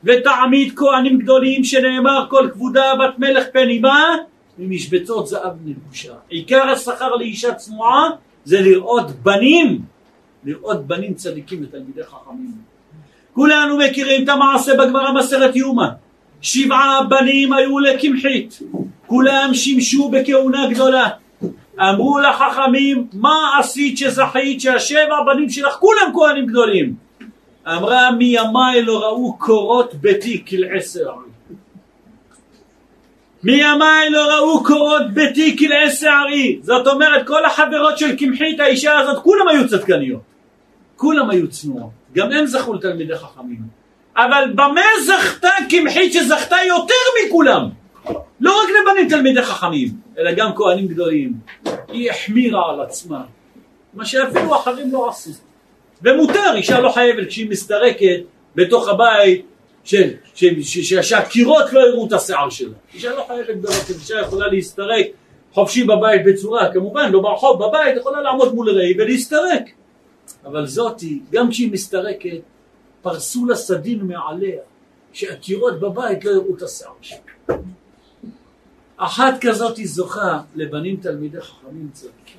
[0.06, 4.16] ותעמיד כהנים גדולים שנאמר כל כבודה בת מלך פן אימה,
[4.58, 6.12] ממשבצות זהב נבושה.
[6.28, 8.10] עיקר השכר לאישה צנועה
[8.44, 9.82] זה לראות בנים,
[10.44, 12.52] לראות בנים צדיקים ותלמידי חכמים.
[13.32, 15.86] כולנו מכירים את המעשה בגמרא מסרת יומא.
[16.42, 18.58] שבעה בנים היו לקמחית,
[19.06, 21.08] כולם שימשו בכהונה גדולה.
[21.80, 27.05] אמרו לחכמים, מה עשית שזכית שהשבע בנים שלך כולם כהנים גדולים?
[27.66, 31.10] אמרה מימיי לא ראו קורות ביתי כלעשר
[33.42, 39.22] מימיי לא ראו קורות ביתי כלעשר ערי זאת אומרת כל החברות של קמחית האישה הזאת
[39.22, 40.20] כולם היו צדקניות
[40.96, 46.94] כולם היו צנועות גם הם זכו לתלמידי חכמים אבל במה זכתה קמחית שזכתה יותר
[47.26, 47.68] מכולם?
[48.40, 51.32] לא רק לבנים תלמידי חכמים, אלא גם כהנים גדולים.
[51.88, 53.22] היא החמירה על עצמה,
[53.94, 55.45] מה שאפילו אחרים לא עשו.
[56.02, 58.20] ומותר, אישה לא חייבת כשהיא מסתרקת
[58.54, 59.46] בתוך הבית,
[61.02, 62.74] שהקירות לא יראו את השיער שלה.
[62.94, 65.06] אישה לא חייבת ברכב, אישה יכולה להסתרק
[65.52, 69.62] חופשי בבית בצורה, כמובן לא ברחוב, בבית, יכולה לעמוד מול ראי ולהסתרק.
[70.44, 72.40] אבל זאתי, גם כשהיא מסתרקת,
[73.02, 74.60] פרסו לה סדין מעליה,
[75.12, 77.18] שהקירות בבית לא יראו את השיער שלה.
[78.96, 82.35] אחת כזאת היא זוכה לבנים תלמידי חכמים צדיקים.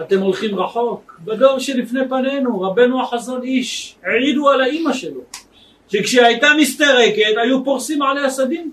[0.00, 5.20] אתם הולכים רחוק, בדור שלפני פנינו, רבנו החזון איש, העידו על האימא שלו,
[5.88, 8.70] שכשהייתה מסתרקת היו פורסים עליה סדין.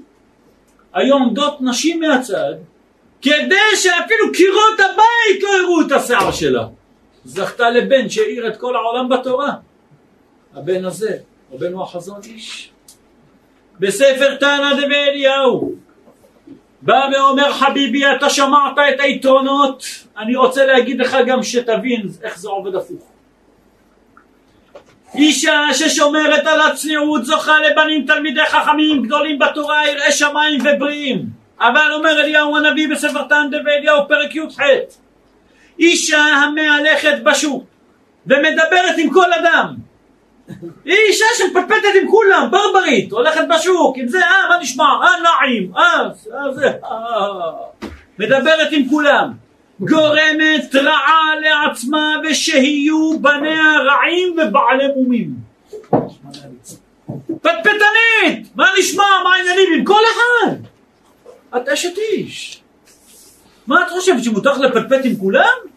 [0.93, 2.53] היו עומדות נשים מהצד,
[3.21, 6.67] כדי שאפילו קירות הבית לא יראו את השיער שלה.
[7.25, 9.53] זכתה לבן שהאיר את כל העולם בתורה.
[10.53, 11.17] הבן הזה,
[11.53, 12.69] רבנו החזון איש.
[13.79, 15.75] בספר תנא דבי אליהו
[16.85, 19.83] בא ואומר חביבי אתה שמעת את היתרונות?
[20.17, 23.03] אני רוצה להגיד לך גם שתבין איך זה עובד הפוך.
[25.15, 31.25] אישה ששומרת על הצניעות זוכה לבנים תלמידי חכמים גדולים בתורה יראי שמיים ובריאים.
[31.59, 34.59] אבל אומר אליהו הנביא בספר תן דבי אליהו פרק י"ח
[35.79, 37.63] אישה המהלכת בשוק
[38.27, 39.75] ומדברת עם כל אדם
[40.85, 45.71] היא אישה שמפטפטת עם כולם, ברברית, הולכת בשוק, עם זה, אה, מה נשמע, אה, נעים,
[45.75, 47.51] אה, אה, זה, אה,
[48.19, 49.31] מדברת עם כולם,
[49.79, 55.33] גורמת רעה לעצמה ושיהיו בניה רעים ובעלי מומים.
[57.41, 60.55] פטפטנית, מה נשמע, מה העניינים עם כל אחד?
[61.57, 62.61] את אשת איש.
[63.67, 65.72] מה את חושבת, שמותר לפטפט עם כולם?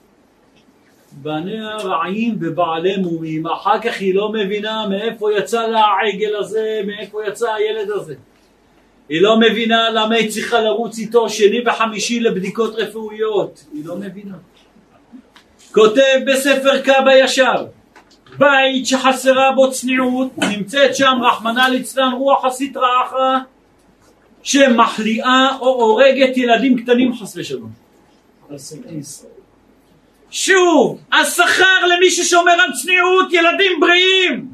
[1.26, 7.26] בניה רעים ובעלי מומים, אחר כך היא לא מבינה מאיפה יצא לה העגל הזה, מאיפה
[7.26, 8.14] יצא הילד הזה.
[9.08, 14.36] היא לא מבינה למה היא צריכה לרוץ איתו שני וחמישי לבדיקות רפואיות, היא לא מבינה.
[15.72, 17.66] כותב בספר קבא ישר,
[18.38, 23.38] בית שחסרה בו צניעות, נמצאת שם רחמנא ליצלן רוח הסטרא אחרא,
[24.42, 27.70] שמחליאה או הורגת ילדים קטנים חס ושלום.
[28.50, 29.35] על שונאי ישראל.
[30.36, 34.48] שוב, השכר למי ששומר על צניעות, ילדים בריאים,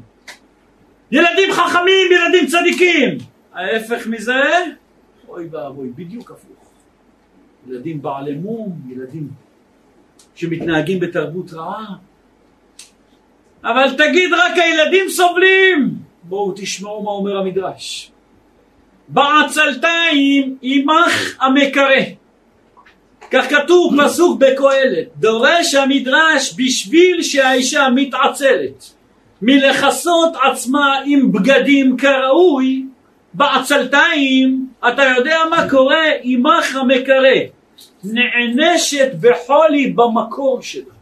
[1.11, 3.17] ילדים חכמים, ילדים צדיקים.
[3.53, 4.43] ההפך מזה,
[5.27, 6.65] אוי ואבוי, בדיוק הפוך.
[7.67, 9.27] ילדים בעלי מום, ילדים
[10.35, 11.95] שמתנהגים בתרבות רעה.
[13.63, 15.95] אבל תגיד רק הילדים סובלים!
[16.23, 18.11] בואו תשמעו מה אומר המדרש.
[19.07, 22.22] בעצלתיים עמך המקרה.
[23.31, 28.93] כך כתוב פסוק בקהלת, דורש המדרש בשביל שהאישה מתעצלת
[29.41, 32.85] מלכסות עצמה עם בגדים כראוי,
[33.33, 36.05] בעצלתיים אתה יודע מה קורה?
[36.21, 37.39] עמך המקרה
[38.03, 40.93] נענשת בחולי במקור שלה.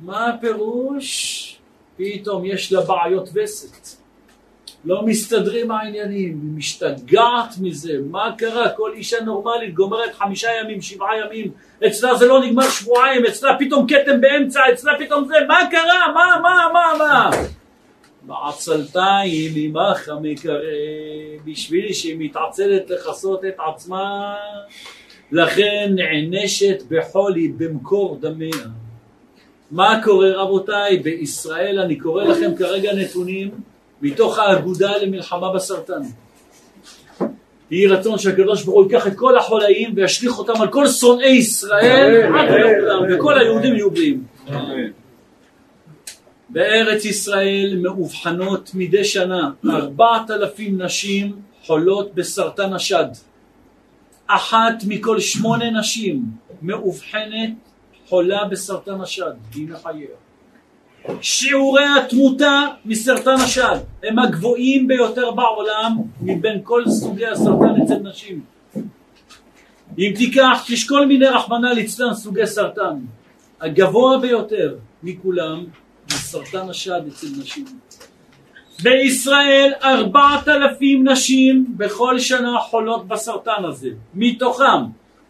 [0.00, 1.58] מה הפירוש?
[1.96, 4.01] פתאום יש לה בעיות וסת.
[4.84, 8.68] לא מסתדרים העניינים, היא משתגעת מזה, מה קרה?
[8.68, 11.50] כל אישה נורמלית גומרת חמישה ימים, שבעה ימים,
[11.86, 16.12] אצלה זה לא נגמר שבועיים, אצלה פתאום כתם באמצע, אצלה פתאום זה, מה קרה?
[16.14, 17.30] מה, מה, מה, מה?
[18.22, 20.54] בעצלתיים עמך המקרא,
[21.44, 24.34] בשביל שהיא מתעצלת לכסות את עצמה,
[25.32, 28.66] לכן נענשת בחולי במקור דמיה.
[29.70, 30.96] מה קורה רבותיי?
[30.96, 33.50] בישראל אני קורא לכם כרגע נתונים
[34.02, 36.02] מתוך האגודה למלחמה בסרטן.
[37.70, 42.30] יהי רצון שהקדוש ברוך הוא ייקח את כל החולאים וישליך אותם על כל שונאי ישראל
[43.10, 44.24] וכל היהודים יהיו בריאים.
[46.48, 53.06] בארץ ישראל מאובחנות מדי שנה ארבעת אלפים נשים חולות בסרטן השד.
[54.26, 56.22] אחת מכל שמונה נשים
[56.62, 57.50] מאובחנת
[58.08, 60.21] חולה בסרטן השד בימי חייה.
[61.20, 68.40] שיעורי התמותה מסרטן השד הם הגבוהים ביותר בעולם מבין כל סוגי הסרטן אצל נשים.
[69.98, 72.98] אם תיקח, יש כל מיני רחמנא ליצלן סוגי סרטן.
[73.60, 75.64] הגבוה ביותר מכולם
[76.08, 77.64] זה סרטן השד אצל נשים.
[78.82, 83.90] בישראל ארבעת אלפים נשים בכל שנה חולות בסרטן הזה.
[84.14, 84.82] מתוכם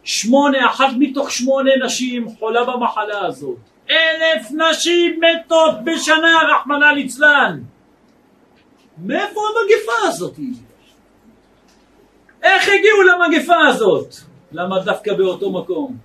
[0.05, 3.72] שמונה, אחת מתוך שמונה נשים חולה במחלה הזאת.
[3.91, 7.61] אלף נשים מתות בשנה, רחמנא ליצלן.
[8.99, 10.39] מאיפה המגפה הזאת?
[12.43, 14.15] איך הגיעו למגפה הזאת?
[14.53, 15.97] למה דווקא באותו מקום?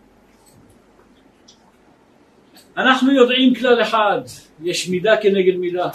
[2.78, 4.22] אנחנו יודעים כלל אחד,
[4.64, 5.90] יש מידה כנגד מידה.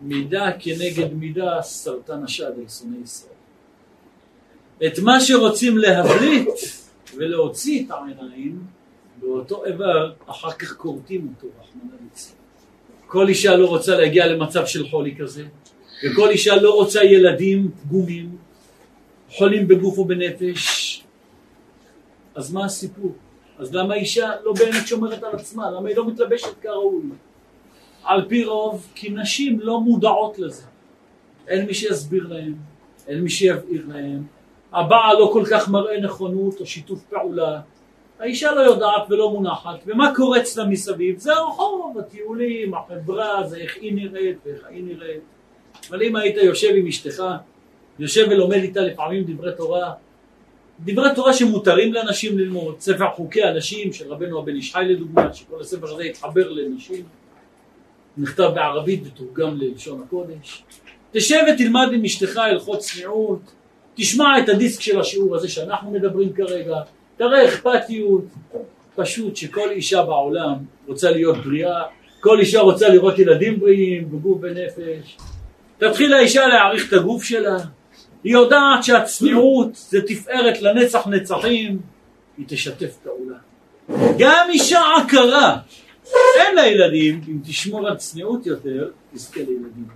[0.00, 3.32] מידה כנגד מידה, סרטן השד על שונאי ישראל.
[4.86, 6.48] את מה שרוצים להבליט
[7.16, 8.75] ולהוציא את העיניים,
[9.20, 12.36] באותו איבר אחר כך כורתים אותו, רחמנא ליצלן.
[13.06, 15.44] כל אישה לא רוצה להגיע למצב של חולי כזה,
[16.04, 18.36] וכל אישה לא רוצה ילדים פגומים,
[19.30, 21.02] חולים בגוף ובנפש.
[22.34, 23.12] אז מה הסיפור?
[23.58, 25.70] אז למה אישה לא באמת שומרת על עצמה?
[25.70, 27.02] למה היא לא מתלבשת כראוי?
[28.04, 30.62] על פי רוב, כי נשים לא מודעות לזה.
[31.48, 32.54] אין מי שיסביר להם,
[33.06, 34.26] אין מי שיבהיר להם.
[34.72, 37.60] הבעל לא כל כך מראה נכונות או שיתוף פעולה.
[38.18, 41.18] האישה לא יודעת ולא מונחת, ומה קורה אצלה מסביב?
[41.18, 45.20] זה הרחוב, הטיולים, החברה, זה איך היא נראית ואיך היא נראית.
[45.90, 47.22] אבל אם היית יושב עם אשתך,
[47.98, 49.92] יושב ולומד איתה לפעמים דברי תורה,
[50.84, 55.60] דברי תורה שמותרים לנשים ללמוד, ספר חוקי הנשים של רבנו הבן איש חי לדוגמה, שכל
[55.60, 57.04] הספר הזה התחבר לנשים,
[58.16, 60.62] נכתב בערבית ותורגם ללשון הקודש.
[61.12, 63.40] תשב ותלמד עם אשתך הלכות צניעות,
[63.94, 66.76] תשמע את הדיסק של השיעור הזה שאנחנו מדברים כרגע,
[67.16, 68.24] תראה אכפתיות,
[68.96, 70.54] פשוט שכל אישה בעולם
[70.86, 71.82] רוצה להיות בריאה,
[72.20, 75.16] כל אישה רוצה לראות ילדים בריאים בגוף ונפש.
[75.78, 77.56] תתחיל האישה להעריך את הגוף שלה,
[78.24, 81.78] היא יודעת שהצניעות זה תפארת לנצח נצחים,
[82.38, 83.36] היא תשתף פעולה.
[84.18, 85.58] גם אישה עקרה,
[86.36, 89.88] אין לה ילדים, אם תשמור על צניעות יותר, תזכה לילדים.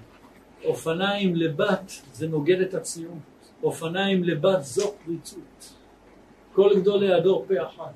[0.65, 3.15] אופניים לבת זה נוגד את הצניעות,
[3.63, 5.80] אופניים לבת זו פריצות.
[6.61, 7.93] כל גדולי הדור פה אחת.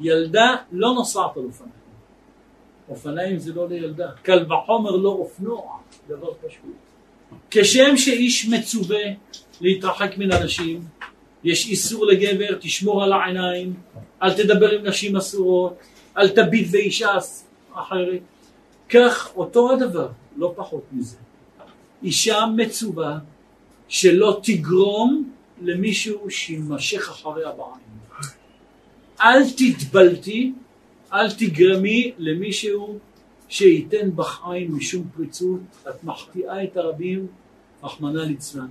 [0.00, 1.72] ילדה לא נוסעת על אופניים.
[2.88, 4.10] אופניים זה לא לילדה.
[4.22, 6.76] קל וחומר לא אופנוע, דבר פשוט.
[7.50, 9.04] כשם שאיש מצווה
[9.60, 10.80] להתרחק מן אנשים,
[11.44, 13.74] יש איסור לגבר, תשמור על העיניים,
[14.22, 15.76] אל תדבר עם נשים אסורות,
[16.16, 17.10] אל תביט באישה
[17.72, 18.20] אחרת.
[18.88, 21.16] כך אותו הדבר, לא פחות מזה.
[22.02, 23.18] אישה מצווה
[23.88, 25.32] שלא תגרום
[25.62, 27.81] למישהו שימשך אחריה בעין.
[29.22, 30.52] אל תתבלטי,
[31.12, 32.98] אל תגרמי למישהו
[33.48, 37.26] שייתן בך עין משום פריצות, את מחטיאה את הרבים,
[37.82, 38.68] רחמנא ליצלן.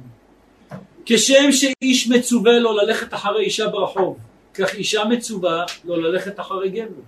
[1.05, 4.17] כשם שאיש מצווה לא ללכת אחרי אישה ברחוב,
[4.53, 7.01] כך אישה מצווה לא ללכת אחרי גבר.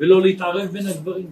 [0.00, 1.30] ולא להתערב בין הגברים.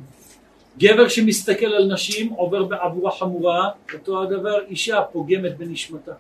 [0.79, 6.13] גבר שמסתכל על נשים עובר בעבורה חמורה, אותו הדבר אישה פוגמת בנשמתה.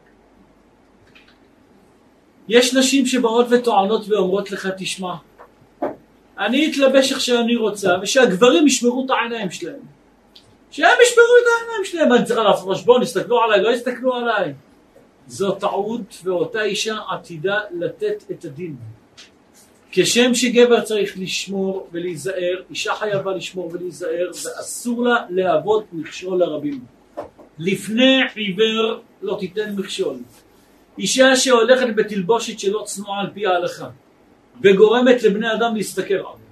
[2.48, 5.14] יש נשים שבאות וטוענות ואומרות לך, תשמע,
[6.38, 9.80] אני אתלבש איך שאני רוצה, ושהגברים ישמרו את העיניים שלהם.
[10.70, 14.52] שהם ישמרו את העיניים שלהם, אני צריכה לעשות חשבון, יסתכלו עליי, לא יסתכלו עליי.
[15.26, 18.76] זו טעות, ואותה אישה עתידה לתת את הדין.
[19.92, 26.80] כשם שגבר צריך לשמור ולהיזהר, אישה חייבה לשמור ולהיזהר, ואסור לה להוות מכשול לרבים.
[27.58, 30.16] לפני עיוור לא תיתן מכשול.
[30.98, 33.88] אישה שהולכת בתלבושת שלא צנועה על פי ההלכה,
[34.62, 36.46] וגורמת לבני אדם להסתכל עליה.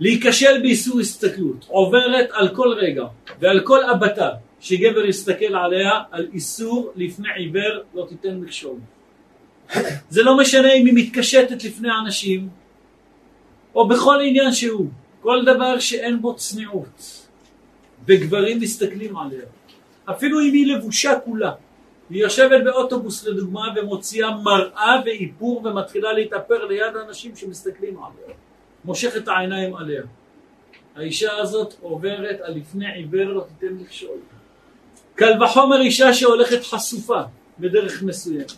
[0.00, 3.04] להיכשל באיסור הסתכלות, עוברת על כל רגע
[3.40, 4.30] ועל כל אבטה
[4.60, 8.78] שגבר יסתכל עליה על איסור לפני עיוור לא תיתן מכשול.
[10.10, 12.48] זה לא משנה אם היא מתקשטת לפני אנשים
[13.74, 14.86] או בכל עניין שהוא,
[15.20, 17.26] כל דבר שאין בו צניעות
[18.06, 19.44] וגברים מסתכלים עליה,
[20.10, 21.52] אפילו אם היא לבושה כולה,
[22.10, 28.36] היא יושבת באוטובוס לדוגמה ומוציאה מראה ואיפור ומתחילה להתאפר ליד אנשים שמסתכלים עליה,
[28.84, 30.02] מושכת את העיניים עליה.
[30.96, 34.18] האישה הזאת עוברת על לפני עיוור לא תיתן מכשול.
[35.14, 37.20] קל וחומר אישה שהולכת חשופה
[37.58, 38.52] בדרך מסוימת.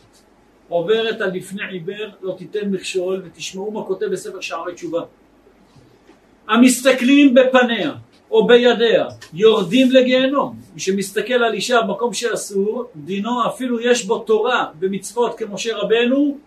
[0.68, 5.03] עוברת על לפני עיוור לא תיתן מכשול ותשמעו מה כותב בספר שערי תשובה.
[6.49, 7.92] המסתכלים בפניה
[8.31, 10.57] או בידיה יורדים לגיהנום.
[10.74, 16.39] מי שמסתכל על אישה במקום שאסור, דינו אפילו יש בו תורה ומצוות כמשה רבנו,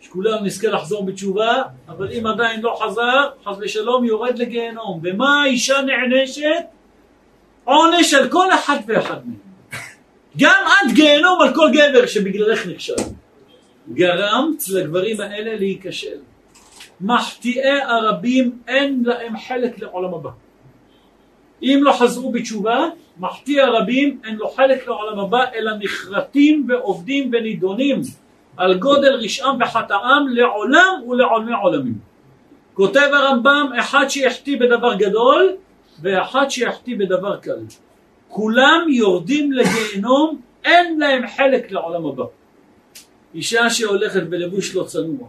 [0.00, 5.00] שכולם נזכה לחזור בתשובה, אבל אם עדיין לא חזר, חס ושלום יורד לגיהנום.
[5.02, 6.64] ומה האישה נענשת?
[7.64, 9.46] עונש על כל אחד ואחד מהם.
[10.38, 12.94] גם עד גיהנום על כל גבר שבגללך נכשל.
[13.92, 16.18] גרמת לגברים האלה להיכשל.
[17.00, 20.30] מחטיאי הרבים אין להם חלק לעולם הבא.
[21.62, 22.88] אם לא חזרו בתשובה,
[23.18, 28.00] מחטיא הרבים אין לו חלק לעולם הבא, אלא נחרטים ועובדים ונידונים
[28.56, 31.98] על גודל רשעם וחטאם לעולם ולעולמי עולמים.
[32.74, 35.56] כותב הרמב"ם, אחד שיחטיא בדבר גדול
[36.02, 37.58] ואחד שיחטיא בדבר קל.
[38.28, 42.24] כולם יורדים לגיהנום, אין להם חלק לעולם הבא.
[43.34, 45.28] אישה שהולכת בלבוש לא צנוע,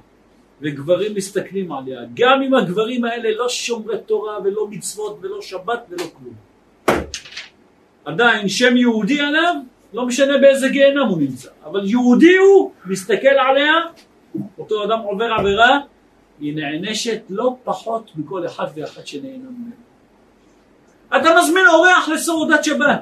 [0.62, 6.04] וגברים מסתכלים עליה, גם אם הגברים האלה לא שומרי תורה ולא מצוות ולא שבת ולא
[6.18, 6.34] כלום.
[8.06, 9.56] עדיין שם יהודי עליו,
[9.94, 13.74] לא משנה באיזה גיהנם הוא נמצא, אבל יהודי הוא, מסתכל עליה,
[14.58, 15.80] אותו אדם עובר עבירה,
[16.40, 19.88] היא נענשת לא פחות מכל אחד ואחת שנהנה ממנו.
[21.08, 23.02] אתה מזמין אורח לסעודת שבת,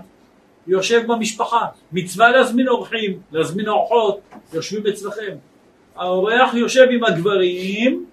[0.68, 4.20] יושב במשפחה, מצווה להזמין אורחים, להזמין אורחות,
[4.54, 5.36] יושבים אצלכם.
[5.96, 8.06] האורח יושב עם הגברים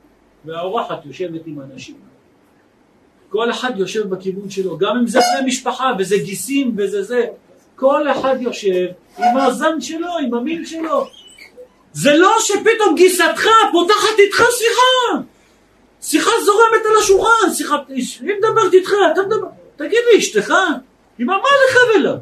[0.44, 1.96] והאורחת יושבת עם הנשים.
[3.28, 7.26] כל אחד יושב בכיוון שלו, גם אם זה בני משפחה וזה גיסים וזה זה,
[7.76, 8.86] כל אחד יושב
[9.18, 11.06] עם הזן שלו, עם המין שלו.
[11.92, 15.22] זה לא שפתאום גיסתך פותחת איתך שיחה.
[16.02, 20.54] שיחה זורמת על השולחן, שיחה, היא מדברת איתך, אתה מדבר, תגיד לי, אשתך,
[21.18, 22.14] היא מה לך ולה?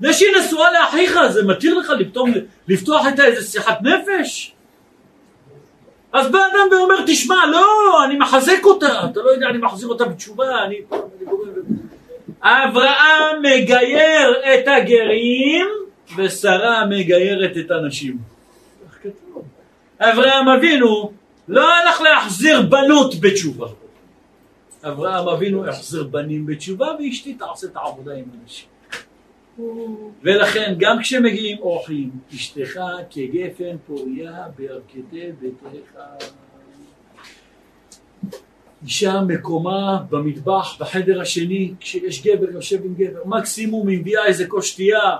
[0.00, 2.32] זה שהיא נשואה לאחיך, זה מתיר לך פתאום
[2.68, 4.54] לפתוח איתה איזה שיחת נפש?
[6.12, 7.64] אז בא אדם ואומר, תשמע, לא,
[8.04, 10.76] אני מחזק אותה, אתה לא יודע, אני מחזיר אותה בתשובה, אני...
[12.42, 15.66] אברהם מגייר את הגרים
[16.16, 18.18] ושרה מגיירת את הנשים.
[20.00, 21.12] אברהם אבינו
[21.48, 23.66] לא הלך להחזיר בנות בתשובה.
[24.82, 28.66] אברהם אבינו החזיר בנים בתשובה ואשתי תעשה את העבודה עם אנשים.
[30.22, 32.80] ולכן גם כשמגיעים אורחים, אשתך
[33.10, 35.98] כגפן פוריה בירכתי ביתך.
[38.84, 44.66] אישה מקומה במטבח, בחדר השני, כשיש גבר יושב עם גבר, מקסימום היא מביאה איזה כוס
[44.66, 45.16] שתייה,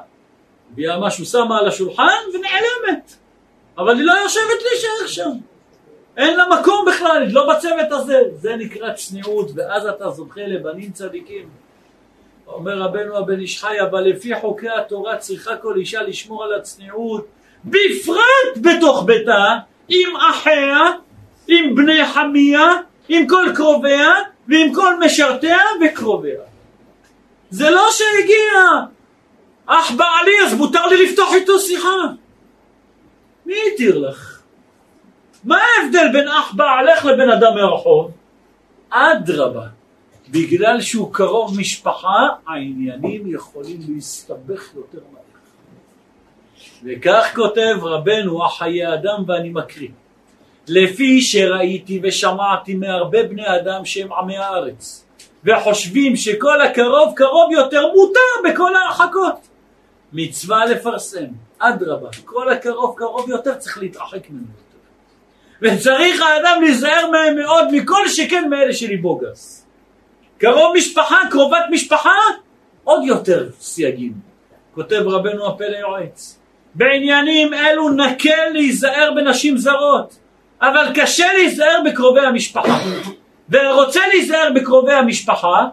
[0.72, 3.16] מביאה משהו, שמה על השולחן ונעלמת.
[3.78, 5.30] אבל היא לא יושבת להישאר שם.
[6.16, 8.20] אין לה מקום בכלל, היא לא בצוות הזה.
[8.34, 11.48] זה נקרא צניעות, ואז אתה זוכה לבנים צדיקים.
[12.52, 17.26] אומר רבנו הבן איש חי, אבל לפי חוקי התורה צריכה כל אישה לשמור על הצניעות,
[17.64, 19.56] בפרט בתוך ביתה,
[19.88, 20.78] עם אחיה,
[21.48, 22.66] עם בני חמיה,
[23.08, 24.08] עם כל קרוביה,
[24.48, 26.40] ועם כל משרתיה וקרוביה.
[27.50, 28.86] זה לא שהגיע
[29.66, 31.96] אח בעלי, אז מותר לי לפתוח איתו שיחה.
[33.46, 34.40] מי התיר לך?
[35.44, 38.10] מה ההבדל בין אח בעלך לבין אדם מהרחוב?
[38.90, 39.79] אדרבה.
[40.30, 45.20] בגלל שהוא קרוב משפחה, העניינים יכולים להסתבך יותר מהר.
[46.84, 49.88] וכך כותב רבנו החיי אדם, ואני מקריא:
[50.68, 55.04] לפי שראיתי ושמעתי מהרבה בני אדם שהם עמי הארץ,
[55.44, 59.34] וחושבים שכל הקרוב קרוב יותר מותר בכל ההרחקות.
[60.12, 61.26] מצווה לפרסם,
[61.58, 64.46] אדרבה, כל הקרוב קרוב יותר צריך להתרחק ממנו.
[65.62, 69.59] וצריך האדם להיזהר מהם מאוד מכל שכן מאלה שליבו גס.
[70.40, 72.16] קרוב משפחה, קרובת משפחה,
[72.84, 74.12] עוד יותר סייגים.
[74.74, 76.38] כותב רבנו הפלא יועץ.
[76.74, 80.16] בעניינים אלו נקל להיזהר בנשים זרות,
[80.60, 82.78] אבל קשה להיזהר בקרובי המשפחה.
[83.50, 85.66] ורוצה להיזהר בקרובי המשפחה,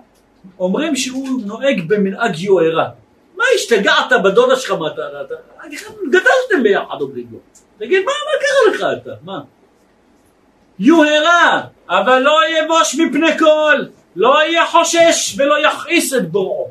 [0.59, 2.89] אומרים שהוא נוהג במנהג יוהרה.
[3.37, 5.01] מה השתגעת בדודה שלך מה אתה...
[6.09, 7.37] גדלתם ביחד אומרים לו.
[7.79, 9.11] תגיד, מה, מה קרה לך אתה?
[9.23, 9.39] מה?
[10.79, 13.85] יוהרה, אבל לא יבוש מפני כל,
[14.17, 16.69] לא יהיה חושש ולא יכעיס את בוראו.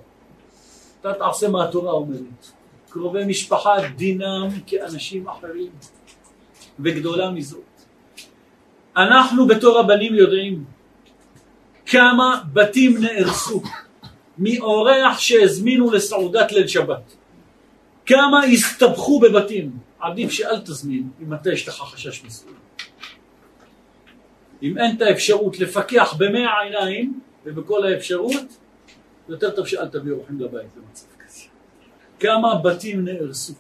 [1.01, 2.47] אתה תעשה מה התורה אומרת.
[2.91, 5.71] קרובי משפחה דינם כאנשים אחרים,
[6.81, 7.63] וגדולה מזאת.
[8.97, 10.65] אנחנו בתור רבנים יודעים
[11.87, 13.63] כמה בתים נהרסו
[14.39, 17.17] מאורח שהזמינו לסעודת ליל שבת.
[18.07, 19.71] כמה הסתבכו בבתים.
[20.01, 22.55] עדיף שאל תזמין אתה יש לך חשש מסוים.
[24.63, 28.59] אם אין את האפשרות לפקח במאה עיניים ובכל האפשרות,
[29.29, 31.43] יותר טוב שאל תביא אורחים לבית במצב כזה.
[32.21, 33.53] כמה בתים נהרסו.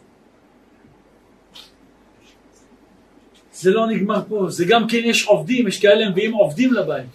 [3.52, 7.06] זה לא נגמר פה, זה גם כן יש עובדים, יש כאלה מביאים עובדים לבית,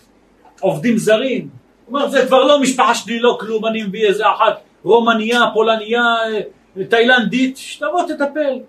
[0.59, 1.49] עובדים זרים.
[1.87, 6.85] אומר, זה כבר לא משפחה שלי, לא כלום, אני מביא איזה אחת רומניה, פולניה, אה,
[6.85, 8.59] תאילנדית, שתבוא תטפל.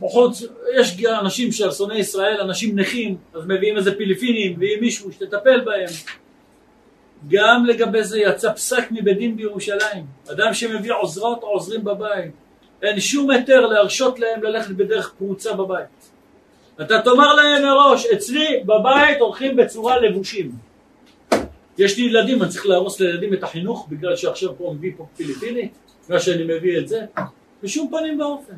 [0.00, 0.42] בחוץ,
[0.80, 5.88] יש אנשים של שונאי ישראל, אנשים נכים, אז מביאים איזה פיליפינים, מביאים מישהו שתטפל בהם.
[7.28, 10.06] גם לגבי זה יצא פסק מבית דין בירושלים.
[10.32, 12.30] אדם שמביא עוזרות, עוזרים בבית.
[12.82, 16.12] אין שום היתר להרשות להם ללכת בדרך פרוצה בבית.
[16.80, 20.52] אתה תאמר להם מראש, אצלי בבית הולכים בצורה לבושים.
[21.78, 25.68] יש לי ילדים, אני צריך להרוס לילדים את החינוך בגלל שעכשיו פה מביא פה פיליפיני,
[26.06, 27.00] בגלל שאני מביא את זה?
[27.62, 28.54] בשום פנים ואופן.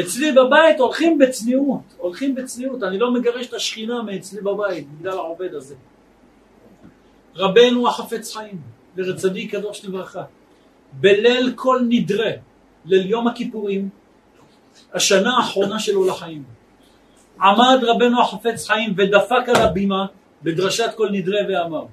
[0.00, 5.54] אצלי בבית הולכים בצניעות, הולכים בצניעות, אני לא מגרש את השכינה מאצלי בבית בגלל העובד
[5.54, 5.74] הזה.
[7.36, 8.60] רבנו החפץ חיים,
[8.96, 10.22] לרד צדיק קדוש לברכה,
[10.92, 12.30] בליל כל נדרה,
[12.84, 13.88] ליל יום הכיפורים,
[14.94, 16.44] השנה האחרונה שלו לחיים,
[17.40, 20.06] עמד רבנו החפץ חיים ודפק על הבימה
[20.42, 21.84] בדרשת כל נדרה ואמר,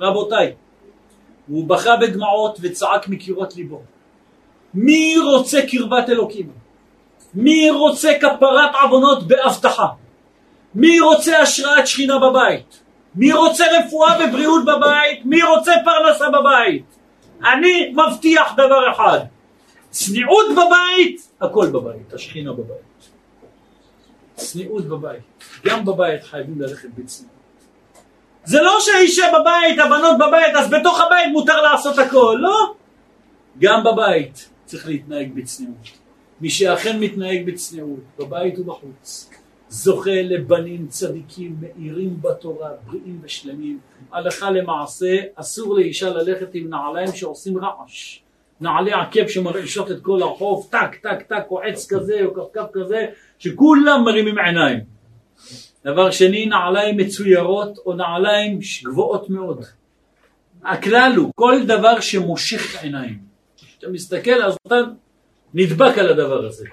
[0.00, 0.54] רבותיי,
[1.48, 3.82] הוא בכה בדמעות וצעק מקירות ליבו,
[4.74, 6.50] מי רוצה קרבת אלוקים?
[7.34, 9.86] מי רוצה כפרת עוונות בהבטחה?
[10.74, 12.82] מי רוצה השראת שכינה בבית?
[13.18, 15.24] מי רוצה רפואה ובריאות בבית?
[15.24, 16.84] מי רוצה פרנסה בבית?
[17.44, 19.18] אני מבטיח דבר אחד,
[19.90, 23.08] צניעות בבית, הכל בבית, השכינה בבית.
[24.34, 25.22] צניעות בבית.
[25.64, 27.38] גם בבית חייבים ללכת בצניעות.
[28.44, 32.74] זה לא שהאישה בבית, הבנות בבית, אז בתוך הבית מותר לעשות הכל, לא.
[33.58, 35.76] גם בבית צריך להתנהג בצניעות.
[36.40, 39.30] מי שאכן מתנהג בצניעות, בבית ובחוץ,
[39.68, 43.78] זוכה לבנים צדיקים מאירים בתורה, בריאים ושלמים.
[44.12, 48.20] הלכה למעשה, אסור לאישה ללכת עם נעליים שעושים רעש.
[48.60, 53.06] נעלי עקב שמרעישות את כל הרחוב, טק, טק, טק, או עץ כזה, או כפכף כזה,
[53.38, 54.80] שכולם מרימים עיניים.
[55.84, 59.64] דבר שני, נעליים מצוירות או נעליים גבוהות מאוד.
[60.64, 63.18] הכלל הוא, כל דבר שמושך עיניים.
[63.56, 64.74] כשאתה מסתכל, אז אתה
[65.54, 66.66] נדבק על הדבר הזה.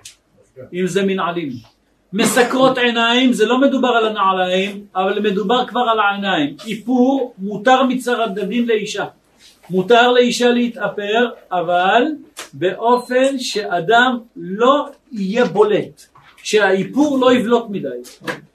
[0.74, 1.75] אם זה מנעלים.
[2.18, 6.56] מסקרות עיניים, זה לא מדובר על הנעליים, אבל מדובר כבר על העיניים.
[6.68, 9.06] איפור מותר מצר הדין לאישה.
[9.70, 12.04] מותר לאישה להתאפר, אבל
[12.54, 16.02] באופן שאדם לא יהיה בולט,
[16.44, 17.88] שהאיפור לא יבלוט מדי.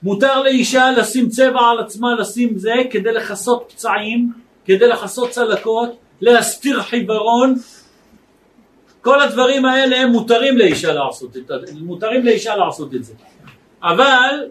[0.03, 4.31] מותר לאישה לשים צבע על עצמה, לשים זה, כדי לכסות פצעים,
[4.65, 5.89] כדי לכסות צלקות,
[6.21, 7.55] להסתיר חיוורון.
[9.01, 11.37] כל הדברים האלה מותרים לאישה לעשות
[11.81, 13.13] מותרים לאישה לעשות את זה.
[13.83, 14.49] אבל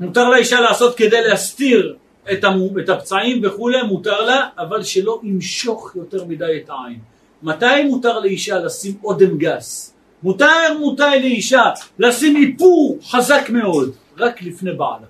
[0.00, 1.96] מותר לאישה לעשות כדי להסתיר
[2.32, 6.98] את, המו, את הפצעים וכולי, מותר לה, אבל שלא ימשוך יותר מדי את העין.
[7.42, 9.94] מתי מותר לאישה לשים אודם גס?
[10.22, 11.62] מותר מותר לאישה
[11.98, 15.06] לשים איפור חזק מאוד, רק לפני בעלה.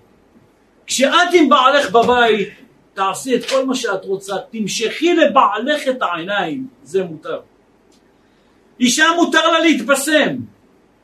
[0.86, 2.48] כשאת עם בעלך בבית,
[2.94, 7.40] תעשי את כל מה שאת רוצה, תמשכי לבעלך את העיניים, זה מותר.
[8.80, 10.36] אישה מותר לה להתבשם,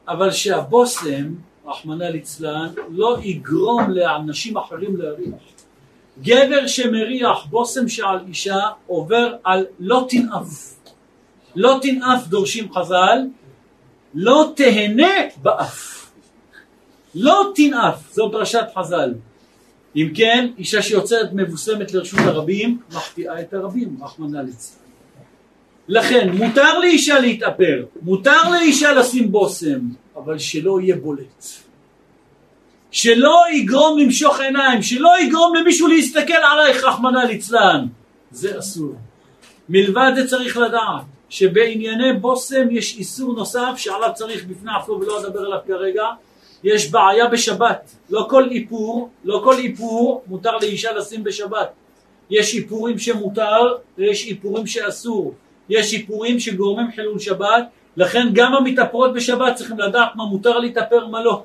[0.08, 1.24] אבל שהבושם,
[1.70, 5.42] רחמנא ליצלן, לא יגרום לאנשים אחרים להריח.
[6.22, 10.74] גבר שמריח בושם שעל אישה עובר על לא תנאף.
[11.56, 13.18] לא תנאף דורשים חז"ל,
[14.14, 16.10] לא תהנה באף.
[17.14, 19.14] לא תנאף, זו דרשת חז"ל.
[19.96, 24.79] אם כן, אישה שיוצרת מבוסמת לרשות הרבים, מחטיאה את הרבים, רחמנא ליצלן.
[25.90, 29.80] לכן, מותר לאישה להתאפר, מותר לאישה לשים בושם,
[30.16, 31.44] אבל שלא יהיה בולט.
[32.90, 37.86] שלא יגרום למשוך עיניים, שלא יגרום למישהו להסתכל עלייך, רחמנא ליצלן.
[38.30, 38.94] זה אסור.
[39.68, 45.40] מלבד זה צריך לדעת שבענייני בושם יש איסור נוסף שעליו צריך בפני עצמו ולא אדבר
[45.40, 46.04] עליו כרגע,
[46.64, 47.90] יש בעיה בשבת.
[48.10, 51.68] לא כל איפור, לא כל איפור מותר לאישה לשים בשבת.
[52.30, 55.34] יש איפורים שמותר ויש איפורים שאסור.
[55.70, 57.64] יש איפורים שגורמים חילול שבת,
[57.96, 61.42] לכן גם המתאפרות בשבת צריכים לדעת מה מותר להתאפר מה לא.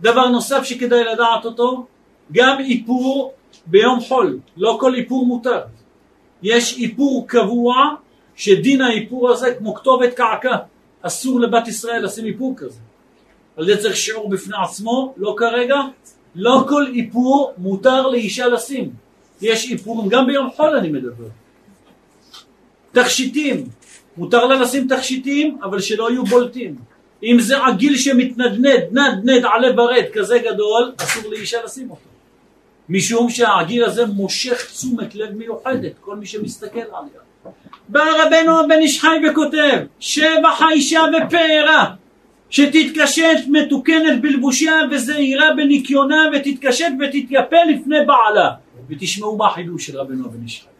[0.00, 1.86] דבר נוסף שכדאי לדעת אותו,
[2.32, 3.32] גם איפור
[3.66, 5.60] ביום חול, לא כל איפור מותר.
[6.42, 7.74] יש איפור קבוע
[8.36, 10.56] שדין האיפור הזה כמו כתובת קעקע.
[11.02, 12.78] אסור לבת ישראל לשים איפור כזה.
[13.56, 15.76] על זה צריך שיעור בפני עצמו, לא כרגע.
[16.34, 18.92] לא כל איפור מותר לאישה לשים.
[19.42, 21.24] יש איפורים, גם ביום חול אני מדבר.
[22.94, 23.64] תכשיטים,
[24.16, 26.74] מותר לה לשים תכשיטים, אבל שלא יהיו בולטים.
[27.22, 32.08] אם זה עגיל שמתנדנד, נד נד עלה ברד כזה גדול, אסור לאישה לשים אותו.
[32.88, 37.52] משום שהעגיל הזה מושך תשומת לב מיוחדת, כל מי שמסתכל עליה.
[37.88, 41.94] בא רבנו הבן איש חי וכותב, שבח האישה ופארה,
[42.50, 48.50] שתתקשט מתוקנת בלבושיה וזהירה בניקיונה ותתקשט ותתייפה לפני בעלה.
[48.88, 50.73] ותשמעו מה החידוש של רבנו הבן איש חי.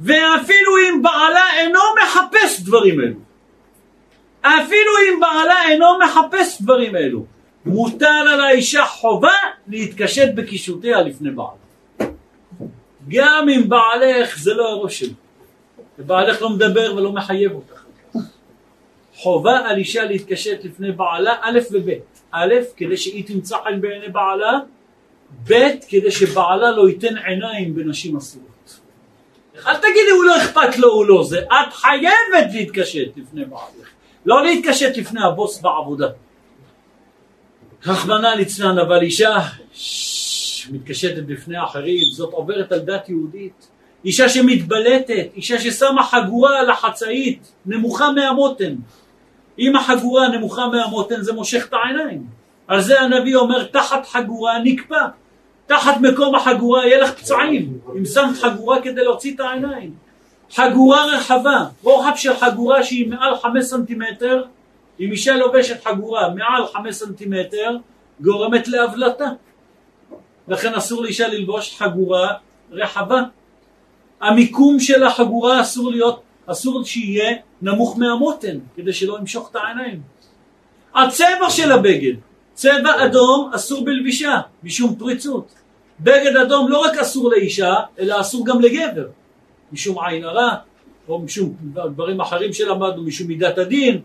[0.00, 3.16] ואפילו אם בעלה אינו מחפש דברים אלו,
[4.40, 7.24] אפילו אם בעלה אינו מחפש דברים אלו,
[7.66, 9.36] מוטל על האישה חובה
[9.68, 12.10] להתקשט בקישותיה לפני בעלה.
[13.08, 15.14] גם אם בעלך זה לא הראש שלו,
[15.98, 17.84] ובעלך לא מדבר ולא מחייב אותך.
[19.14, 21.90] חובה על אישה להתקשט לפני בעלה, א' וב'.
[22.30, 24.58] א', כדי שהיא תמצא חן בעיני בעלה,
[25.48, 25.54] ב',
[25.88, 28.53] כדי שבעלה לא ייתן עיניים בנשים אסורות.
[29.66, 31.42] אל תגידי הוא לא אכפת לו, הוא לא זה.
[31.42, 33.88] את חייבת להתקשט לפני בעלך.
[34.26, 36.08] לא להתקשט לפני הבוס בעבודה.
[37.86, 39.38] רחמנא ליצלן, אבל אישה
[40.70, 43.68] מתקשטת בפני אחרים, זאת עוברת על דת יהודית.
[44.04, 48.74] אישה שמתבלטת, אישה ששמה חגורה על החצאית, נמוכה מהמותן.
[49.58, 52.26] אם החגורה נמוכה מהמותן זה מושך את העיניים.
[52.66, 55.06] על זה הנביא אומר תחת חגורה נקפא.
[55.66, 57.78] תחת מקום החגורה יהיה לך פצעים.
[57.98, 59.94] אם שמת חגורה כדי להוציא את העיניים.
[60.50, 64.44] חגורה רחבה, רוחב של חגורה שהיא מעל חמש סנטימטר,
[65.00, 67.76] אם אישה לובשת חגורה מעל חמש סנטימטר,
[68.20, 69.28] גורמת להבלטה.
[70.48, 72.32] לכן אסור לאישה ללבוש חגורה
[72.70, 73.22] רחבה.
[74.20, 80.00] המיקום של החגורה אסור להיות, אסור שיהיה נמוך מהמותן, כדי שלא ימשוך את העיניים.
[80.94, 82.14] הצבע של הבגד,
[82.54, 85.54] צבע אדום אסור בלבישה, משום פריצות.
[86.00, 89.06] בגד אדום לא רק אסור לאישה, אלא אסור גם לגבר.
[89.72, 90.54] משום עין הרע,
[91.08, 94.00] או משום דברים אחרים שלמדנו, משום מידת הדין,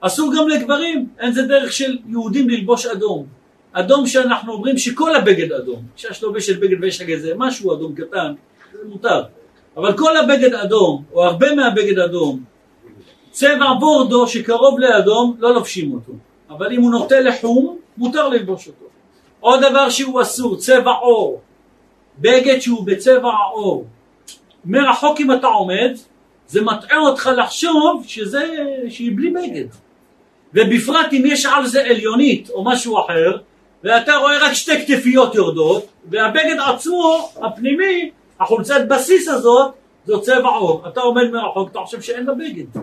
[0.00, 3.26] אסור גם לגברים, אין זה דרך של יהודים ללבוש אדום.
[3.72, 8.34] אדום שאנחנו אומרים שכל הבגד אדום, אישה שלובשת בגד ויש לה איזה משהו אדום קטן,
[8.72, 9.22] זה מותר.
[9.76, 12.40] אבל כל הבגד אדום, או הרבה מהבגד אדום,
[13.30, 16.12] צבע בורדו שקרוב לאדום, לא לובשים אותו.
[16.50, 18.84] אבל אם הוא נוטה לחום, מותר ללבוש אותו.
[19.40, 21.40] עוד דבר שהוא אסור, צבע עור.
[22.18, 23.86] בגד שהוא בצבע העור.
[24.64, 25.90] מרחוק אם אתה עומד,
[26.46, 28.42] זה מטעה אותך לחשוב שזה,
[28.88, 29.66] שהיא בלי בגד.
[30.54, 33.36] ובפרט אם יש על זה עליונית או משהו אחר,
[33.84, 39.72] ואתה רואה רק שתי כתפיות יורדות, והבגד עצמו, הפנימי, החולצת בסיס הזאת,
[40.06, 40.88] זו צבע עור.
[40.88, 42.80] אתה עומד מרחוק, אתה חושב שאין לה בגד.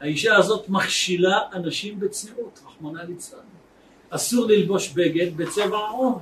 [0.00, 3.38] האישה הזאת מכשילה אנשים בצניעות, רחמנא ליצלן.
[4.14, 6.20] אסור ללבוש בגד בצבע העור.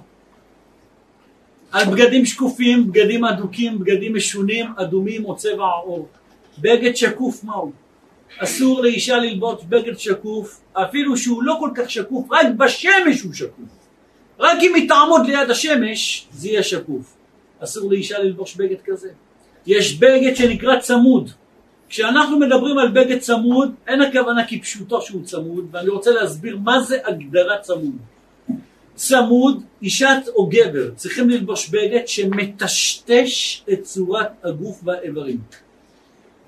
[1.72, 6.08] על בגדים שקופים, בגדים אדוקים, בגדים משונים, אדומים או צבע העור.
[6.58, 7.72] בגד שקוף מהו?
[8.38, 13.68] אסור לאישה ללבוש בגד שקוף, אפילו שהוא לא כל כך שקוף, רק בשמש הוא שקוף.
[14.38, 17.16] רק אם היא תעמוד ליד השמש, זה יהיה שקוף.
[17.58, 19.10] אסור לאישה ללבוש בגד כזה.
[19.66, 21.30] יש בגד שנקרא צמוד.
[21.90, 26.98] כשאנחנו מדברים על בגד צמוד, אין הכוונה כפשוטו שהוא צמוד, ואני רוצה להסביר מה זה
[27.04, 27.96] הגדרת צמוד.
[28.94, 35.38] צמוד, אישה או גבר צריכים ללבוש בגד שמטשטש את צורת הגוף והאיברים.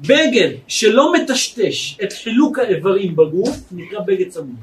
[0.00, 4.56] בגד שלא מטשטש את חילוק האיברים בגוף נקרא בגד צמוד.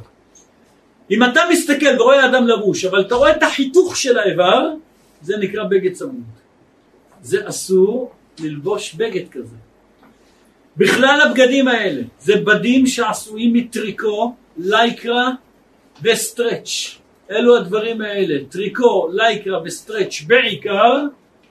[1.11, 4.73] אם אתה מסתכל ורואה אדם לבוש אבל אתה רואה את החיתוך של האיבר
[5.21, 6.23] זה נקרא בגד צמוד.
[7.21, 9.55] זה אסור ללבוש בגד כזה.
[10.79, 15.29] בכלל הבגדים האלה זה בדים שעשויים מטריקו, לייקרה
[16.03, 16.95] וסטרץ'.
[17.31, 21.05] אלו הדברים האלה, טריקו, לייקרה וסטרץ' בעיקר,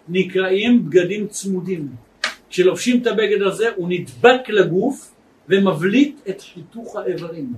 [0.08, 1.88] נקראים בגדים צמודים.
[2.50, 5.14] כשלובשים את הבגד הזה הוא נדבק לגוף
[5.48, 7.52] ומבליט את חיתוך האיברים.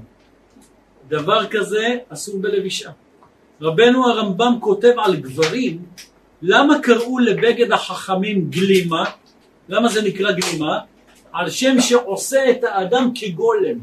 [1.09, 2.91] דבר כזה אסור בלבישה.
[3.61, 5.83] רבנו הרמב"ם כותב על גברים,
[6.43, 9.05] למה קראו לבגד החכמים גלימה?
[9.68, 10.79] למה זה נקרא גלימה?
[11.33, 13.78] על שם שעושה את האדם כגולם.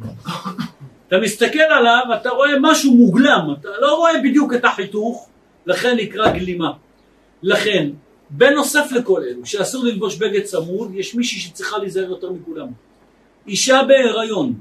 [1.08, 5.30] אתה מסתכל עליו, אתה רואה משהו מוגלם, אתה לא רואה בדיוק את החיתוך,
[5.66, 6.72] לכן נקרא גלימה.
[7.44, 7.90] לכן,
[8.30, 12.68] בנוסף לכל אלו, שאסור ללבוש בגד צמוד, יש מישהי שצריכה להיזהר יותר מכולם.
[13.48, 14.54] אישה בהיריון,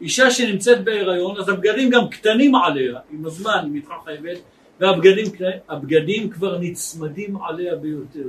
[0.00, 4.38] אישה שנמצאת בהיריון, אז הבגדים גם קטנים עליה, עם הזמן היא מתרחבת,
[4.80, 8.28] והבגדים כבר נצמדים עליה ביותר.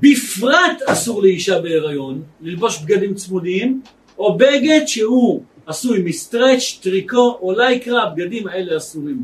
[0.00, 3.82] בפרט אסור לאישה בהיריון ללבוש בגדים צמודים,
[4.18, 9.22] או בגד שהוא עשוי מסטרץ', טריקו או לייקרה, הבגדים האלה אסורים.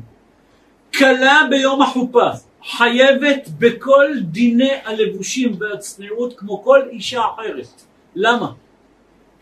[0.98, 2.30] כלה ביום החופה
[2.70, 7.82] חייבת בכל דיני הלבושים והצניעות כמו כל אישה אחרת.
[8.14, 8.52] למה?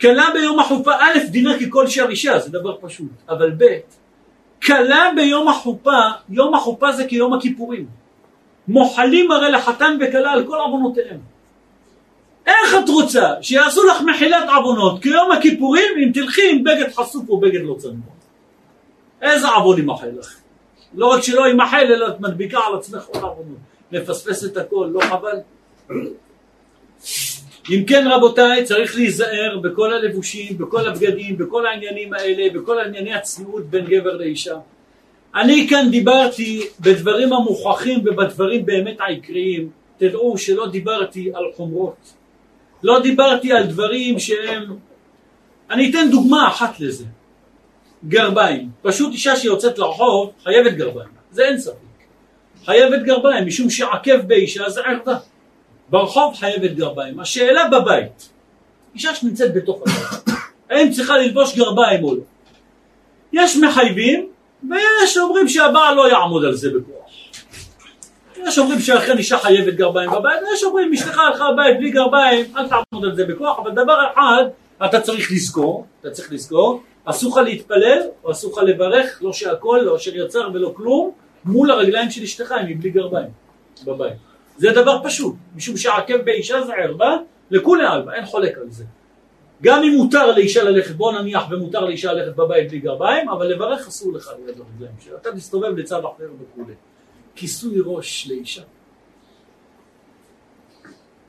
[0.01, 3.65] כלה ביום החופה, א', דינה ככל שאר אישה, זה דבר פשוט, אבל ב',
[4.67, 7.87] כלה ביום החופה, יום החופה זה כיום הכיפורים.
[8.69, 11.21] מוחלים הרי לחתן וכלה על כל עוונותיהם.
[12.47, 17.41] איך את רוצה שיעשו לך מחילת עוונות כיום הכיפורים אם תלכי עם בגד חשוף או
[17.41, 18.17] בגד לא צנוע?
[19.23, 20.35] איזה עוון ימחל לך?
[20.95, 23.59] לא רק שלא ימחל אלא את מדביקה על עצמך עוד עוונות.
[23.93, 25.39] מפספס את הכל, לא חבל?
[27.71, 33.67] אם כן רבותיי צריך להיזהר בכל הלבושים, בכל הבגדים, בכל העניינים האלה, בכל ענייני הצניעות
[33.67, 34.57] בין גבר לאישה.
[35.37, 39.71] אני כאן דיברתי בדברים המוכחים ובדברים באמת העיקריים.
[39.99, 42.13] תדעו שלא דיברתי על חומרות.
[42.83, 44.77] לא דיברתי על דברים שהם...
[45.71, 47.05] אני אתן דוגמה אחת לזה.
[48.09, 48.71] גרביים.
[48.83, 51.09] פשוט אישה שיוצאת לרחוב חייבת גרביים.
[51.31, 51.77] זה אין ספק.
[52.65, 55.19] חייבת גרביים משום שעקב באישה זה ערווה.
[55.89, 57.21] ברחוב חייבת גרביים.
[57.21, 58.29] השאלה בבית,
[58.95, 60.37] אישה שנמצאת בתוך הבית,
[60.71, 62.21] האם צריכה ללבוש גרביים או לא?
[63.33, 64.29] יש מחייבים
[64.71, 67.07] ויש אומרים שהבעל לא יעמוד על זה בכוח.
[68.47, 72.69] יש אומרים שאכן אישה חייבת גרביים בבית, ויש אומרים אשתך הלכה לבית בלי גרביים, אל
[72.69, 74.45] תעמוד על זה בכוח, אבל דבר אחד
[74.85, 79.81] אתה צריך לזכור, אתה צריך לזכור, אסור לך להתפלל או אסור לך לברך, לא שהכל,
[79.83, 81.11] לא אשר יצר ולא כלום,
[81.45, 83.29] מול הרגליים של אשתך אם היא בלי גרביים
[83.85, 84.13] בבית.
[84.57, 87.17] זה דבר פשוט, משום שעקב באישה זה ערווה,
[87.51, 88.85] לכולי עלמא, אין חולק על זה.
[89.63, 93.89] גם אם מותר לאישה ללכת, בוא נניח ומותר לאישה ללכת בבית בלי גרביים, אבל לברך
[93.89, 96.75] אסור לך ליד הרגליים שלה, אתה תסתובב לצד אחר וכולי.
[97.35, 98.63] כיסוי ראש לאישה.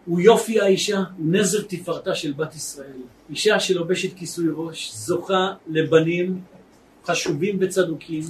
[0.05, 3.01] הוא יופי האישה, הוא נזר תפארתה של בת ישראל.
[3.30, 6.41] אישה שלובשת כיסוי ראש זוכה לבנים
[7.05, 8.23] חשובים וצדוקים,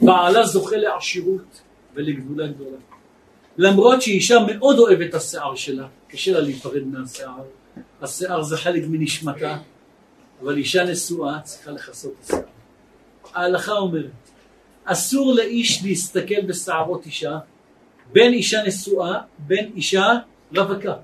[0.00, 1.60] בעלה זוכה לעשירות
[1.94, 2.76] ולגדולה גדולה.
[3.58, 7.42] למרות שאישה מאוד אוהבת את השיער שלה, קשה לה להיפרד מהשיער,
[8.02, 9.58] השיער זה חלק מנשמתה,
[10.42, 12.42] אבל אישה נשואה צריכה לכסות את השיער.
[13.34, 14.10] ההלכה אומרת,
[14.84, 17.38] אסור לאיש להסתכל בשערות אישה,
[18.12, 20.12] בין אישה נשואה, בין אישה
[20.56, 20.94] רווקה.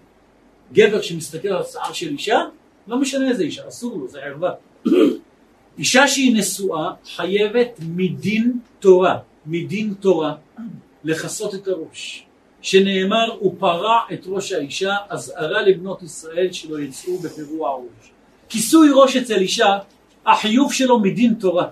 [0.72, 2.40] גבר שמסתכל על השיער של אישה,
[2.86, 4.52] לא משנה איזה אישה, אסור לו, זה ערווה.
[5.78, 10.34] אישה שהיא נשואה חייבת מדין תורה, מדין תורה,
[11.04, 12.26] לכסות את הראש.
[12.64, 18.10] שנאמר, הוא פרע את ראש האישה, אזהרה לבנות ישראל שלא יצאו בפירוע הראש.
[18.48, 19.78] כיסוי ראש אצל אישה,
[20.26, 21.66] החיוב שלו מדין תורה.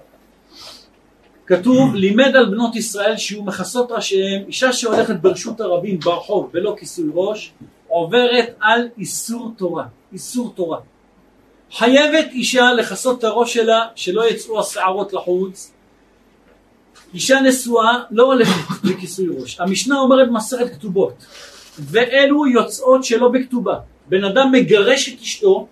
[1.46, 7.10] כתוב, לימד על בנות ישראל שיהיו מכסות ראשיהם, אישה שהולכת ברשות הרבים ברחוב ולא כיסוי
[7.14, 7.52] ראש,
[7.88, 10.78] עוברת על איסור תורה, איסור תורה.
[11.72, 15.72] חייבת אישה לכסות את הראש שלה, שלא יצאו השערות לחוץ.
[17.14, 19.60] אישה נשואה לא הולכת בכיסוי ראש.
[19.60, 21.24] המשנה אומרת מסרת כתובות,
[21.78, 23.78] ואלו יוצאות שלא בכתובה.
[24.08, 25.66] בן אדם מגרש את אשתו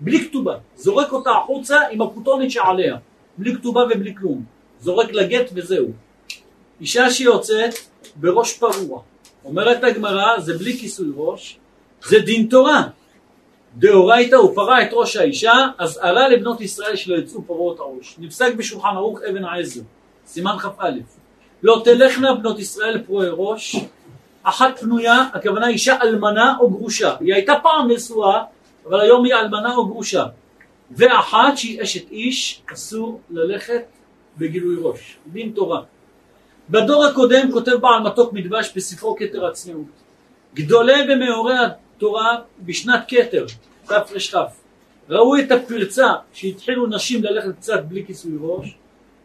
[0.00, 2.96] בלי כתובה, זורק אותה החוצה עם הכותונת שעליה,
[3.38, 4.44] בלי כתובה ובלי כלום.
[4.80, 5.88] זורק לגט וזהו.
[6.80, 7.74] אישה שיוצאת
[8.16, 9.02] בראש פרוע,
[9.44, 11.58] אומרת הגמרא, זה בלי כיסוי ראש,
[12.08, 12.82] זה דין תורה.
[13.76, 18.16] דאורייתא הוא פרע את ראש האישה, אז אזהרה לבנות ישראל שלא יצאו פרעות הראש.
[18.18, 19.80] נפסק בשולחן ערוך אבן העזר,
[20.26, 20.90] סימן כ"א.
[21.62, 23.76] לא תלכנה בנות ישראל פרועי ראש,
[24.42, 27.16] אחת פנויה, הכוונה אישה אלמנה או גרושה.
[27.20, 28.42] היא הייתה פעם נשואה,
[28.86, 30.24] אבל היום היא אלמנה או גרושה.
[30.90, 33.82] ואחת שהיא אשת איש, אסור ללכת
[34.38, 35.82] בגילוי ראש, דין תורה.
[36.70, 39.84] בדור הקודם כותב בעל מתוק מדבש בספרו כתר הצניעות.
[40.54, 43.46] גדולי ומאורי התורה בשנת כתר,
[43.86, 44.34] תרכ,
[45.08, 48.74] ראו את הפרצה שהתחילו נשים ללכת קצת בלי כיסוי ראש,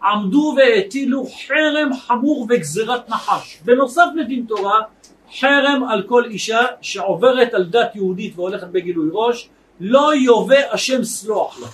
[0.04, 3.60] עמדו והטילו חרם חמור וגזירת נחש.
[3.66, 4.80] בנוסף לדין תורה,
[5.40, 9.50] חרם על כל אישה שעוברת על דת יהודית והולכת בגילוי ראש,
[9.80, 11.68] לא יובא השם סלוח לה.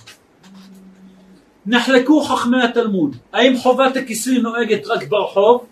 [1.66, 5.64] נחלקו חכמי התלמוד, האם חובת הכיסוי נוהגת רק ברחוב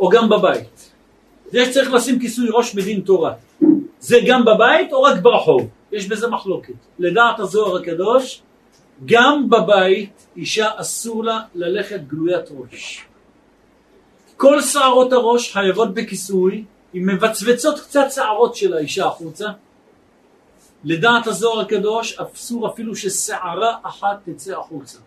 [0.00, 0.92] או גם בבית?
[1.52, 3.32] זה שצריך לשים כיסוי ראש בדין תורה,
[4.00, 5.68] זה גם בבית או רק ברחוב?
[5.92, 6.72] יש בזה מחלוקת.
[6.98, 8.42] לדעת הזוהר הקדוש,
[9.04, 13.04] גם בבית אישה אסור לה ללכת גלוית ראש.
[14.36, 19.46] כל שערות הראש חייבות בכיסוי, אם מבצבצות קצת שערות של האישה החוצה.
[20.84, 24.98] לדעת הזוהר הקדוש אסור אפילו ששערה אחת תצא החוצה.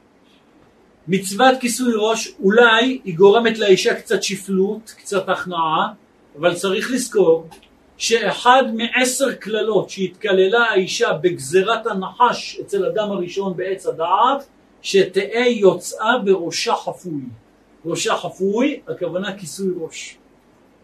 [1.08, 5.88] מצוות כיסוי ראש אולי היא גורמת לאישה קצת שפלות, קצת הכנעה,
[6.40, 7.48] אבל צריך לזכור
[8.02, 14.48] שאחד מעשר קללות שהתקללה האישה בגזרת הנחש אצל אדם הראשון בעץ הדעת,
[14.82, 17.22] שתהא יוצאה וראשה חפוי.
[17.86, 20.18] ראשה חפוי, הכוונה כיסוי ראש.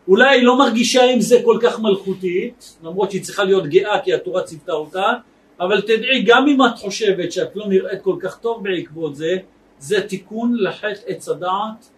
[0.08, 4.14] אולי היא לא מרגישה עם זה כל כך מלכותית, למרות שהיא צריכה להיות גאה כי
[4.14, 5.14] התורה ציוותה אותה,
[5.60, 9.38] אבל תדעי, גם אם את חושבת שאת לא נראית כל כך טוב בעקבות זה,
[9.80, 11.90] זה תיקון לחטא עץ הדעת,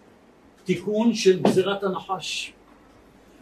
[0.64, 2.52] תיקון של גזירת הנחש.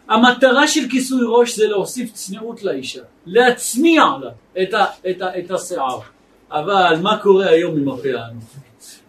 [0.09, 4.31] המטרה של כיסוי ראש זה להוסיף צניעות לאישה, להצניע לה
[4.61, 5.99] את, ה, את, ה, את השיער.
[6.51, 9.01] אבל מה קורה היום עם הפאה הנוכחית?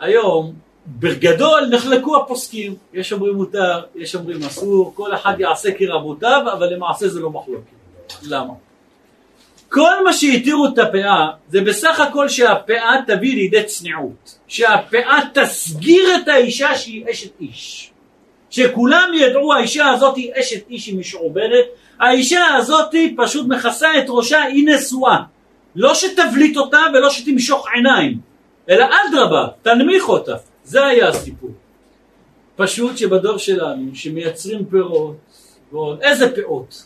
[0.00, 0.52] היום
[0.86, 7.08] בגדול נחלקו הפוסקים, יש אומרים מותר, יש אומרים אסור, כל אחד יעשה כרבותיו, אבל למעשה
[7.08, 7.72] זה לא מחלוקת.
[8.22, 8.52] למה?
[9.68, 16.28] כל מה שהתירו את הפאה זה בסך הכל שהפאה תביא לידי צניעות, שהפאה תסגיר את
[16.28, 17.91] האישה שהיא אשת איש.
[18.52, 21.64] שכולם ידעו האישה הזאת היא אשת איש היא משועבדת,
[22.00, 25.18] האישה הזאת פשוט מכסה את ראשה, היא נשואה.
[25.76, 28.18] לא שתבליט אותה ולא שתמשוך עיניים,
[28.68, 30.34] אלא אדרבה, תנמיך אותה.
[30.64, 31.50] זה היה הסיפור.
[32.56, 35.16] פשוט שבדור שלנו, שמייצרים פירות,
[35.72, 36.84] ועוד איזה פאות,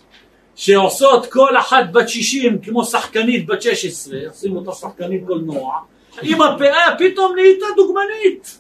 [0.57, 5.73] שעושות כל אחת בת 60 כמו שחקנית בת 16, עושים אותה שחקנית קולנוע,
[6.23, 8.59] עם הפאה פתאום נהייתה דוגמנית.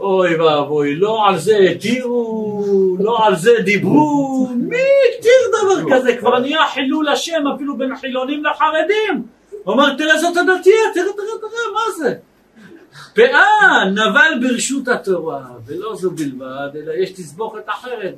[0.00, 4.76] אוי ואבוי, לא על זה התירו, לא על זה דיברו, מי
[5.18, 5.32] התיר
[5.62, 6.16] דבר כזה?
[6.16, 9.22] כבר נהיה חילול השם אפילו בין חילונים לחרדים.
[9.64, 12.14] הוא אומר, תראה זאת הדתייה, תראה, תראה, תראה, מה זה?
[13.14, 18.14] פאה נבל ברשות התורה, ולא זו בלבד, אלא יש תסבוכת אחרת.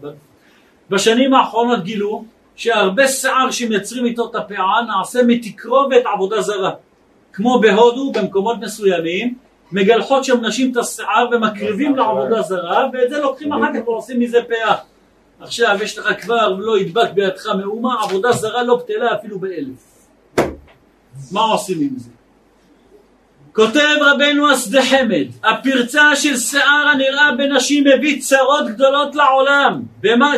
[0.90, 2.24] בשנים האחרונות גילו
[2.56, 6.70] שהרבה שיער שמייצרים איתו את הפאה נעשה מתקרובת עבודה זרה.
[7.32, 9.34] כמו בהודו, במקומות מסוימים,
[9.72, 14.38] מגלחות שם נשים את השיער ומקריבים לעבודה זרה, ואת זה לוקחים אחר כך ועושים מזה
[14.48, 14.74] פאה.
[15.40, 20.08] עכשיו יש לך כבר לא ידבק בידך מאומה, עבודה זרה לא בטלה אפילו באלף.
[21.32, 22.10] מה עושים עם זה?
[23.52, 29.82] כותב רבנו השדה חמד, הפרצה של שיער הנראה בנשים מביא צרות גדולות לעולם,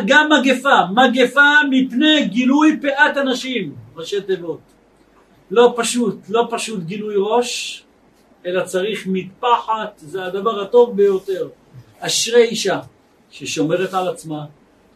[0.06, 4.60] גם מגפה, מגפה מפני גילוי פאת הנשים, ראשי תיבות.
[5.50, 7.82] לא פשוט, לא פשוט גילוי ראש,
[8.46, 11.48] אלא צריך מטפחת, זה הדבר הטוב ביותר.
[12.00, 12.80] אשרי אישה
[13.30, 14.44] ששומרת על עצמה,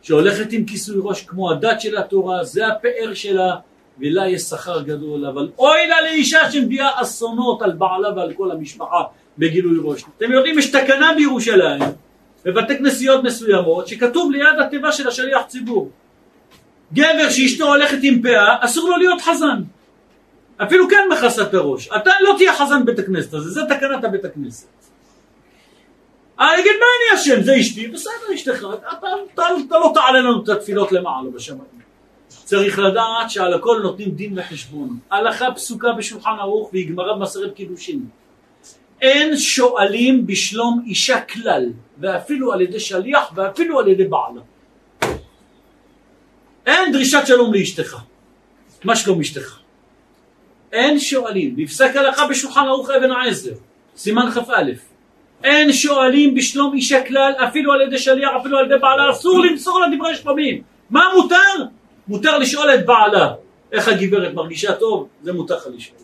[0.02, 3.56] שהולכת עם כיסוי ראש כמו הדת של התורה, זה הפאר שלה,
[4.00, 9.02] ולה יש שכר גדול, אבל אוי לה לאישה שמביאה אסונות על בעלה ועל כל המשפחה
[9.38, 10.04] בגילוי ראש.
[10.16, 11.82] אתם יודעים, יש תקנה בירושלים,
[12.44, 15.90] בבתי כנסיות מסוימות, שכתוב ליד התיבה של השליח ציבור.
[16.92, 19.62] גבר שאשתו הולכת עם פאה, אסור לו להיות חזן.
[20.62, 21.88] אפילו כן מכסה את הראש.
[21.88, 24.68] אתה לא תהיה חזן בית הכנסת הזה, זה תקנת הבית הכנסת.
[26.40, 28.66] אני אגיד מה אני אשם, זה אשתי, בסדר אשתך,
[29.68, 31.80] אתה לא תעלה לנו את התפילות למעלה בשמיים.
[32.28, 34.98] צריך לדעת שעל הכל נותנים דין וחשבון.
[35.10, 38.06] הלכה פסוקה בשולחן ערוך והיא גמרא במסרת קידושין.
[39.00, 41.66] אין שואלים בשלום אישה כלל,
[41.98, 44.40] ואפילו על ידי שליח ואפילו על ידי בעלה.
[46.66, 47.96] אין דרישת שלום לאשתך.
[48.84, 49.60] מה שלום אשתך?
[50.72, 53.52] אין שואלים, בפסק הלכה בשולחן ערוך אבן העזר,
[53.96, 54.62] סימן כ"א,
[55.44, 59.80] אין שואלים בשלום אישה כלל, אפילו על ידי שליח, אפילו על ידי בעלה, אסור למסור
[59.80, 60.62] לה דברי שלומים.
[60.90, 61.64] מה מותר?
[62.08, 63.28] מותר לשאול את בעלה,
[63.72, 65.98] איך הגברת מרגישה טוב, זה מותר לך לשאול.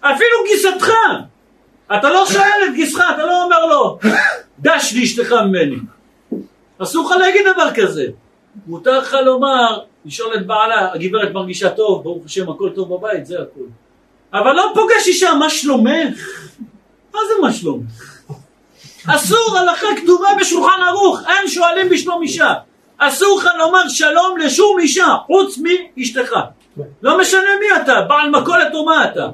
[0.00, 0.90] אפילו גיסתך,
[1.98, 3.98] אתה לא שואל את גיסך, אתה לא אומר לו,
[4.58, 5.76] דש לאשתך ממני.
[6.78, 8.06] אסור לך להגיד דבר כזה.
[8.66, 13.34] מותר לך לומר, לשאול את בעלה, הגברת מרגישה טוב, ברוך השם הכל טוב בבית, זה
[13.34, 13.64] הכל.
[14.32, 16.28] אבל לא פוגש אישה, מה שלומך?
[17.14, 18.18] מה זה מה שלומך?
[19.06, 22.54] אסור הלכה כתובה בשולחן ערוך, אין שואלים בשלום אישה.
[22.98, 25.58] אסור לך לומר שלום לשום אישה, חוץ
[25.96, 26.32] מאשתך.
[27.02, 29.28] לא משנה מי אתה, בעל מכולת או מה אתה.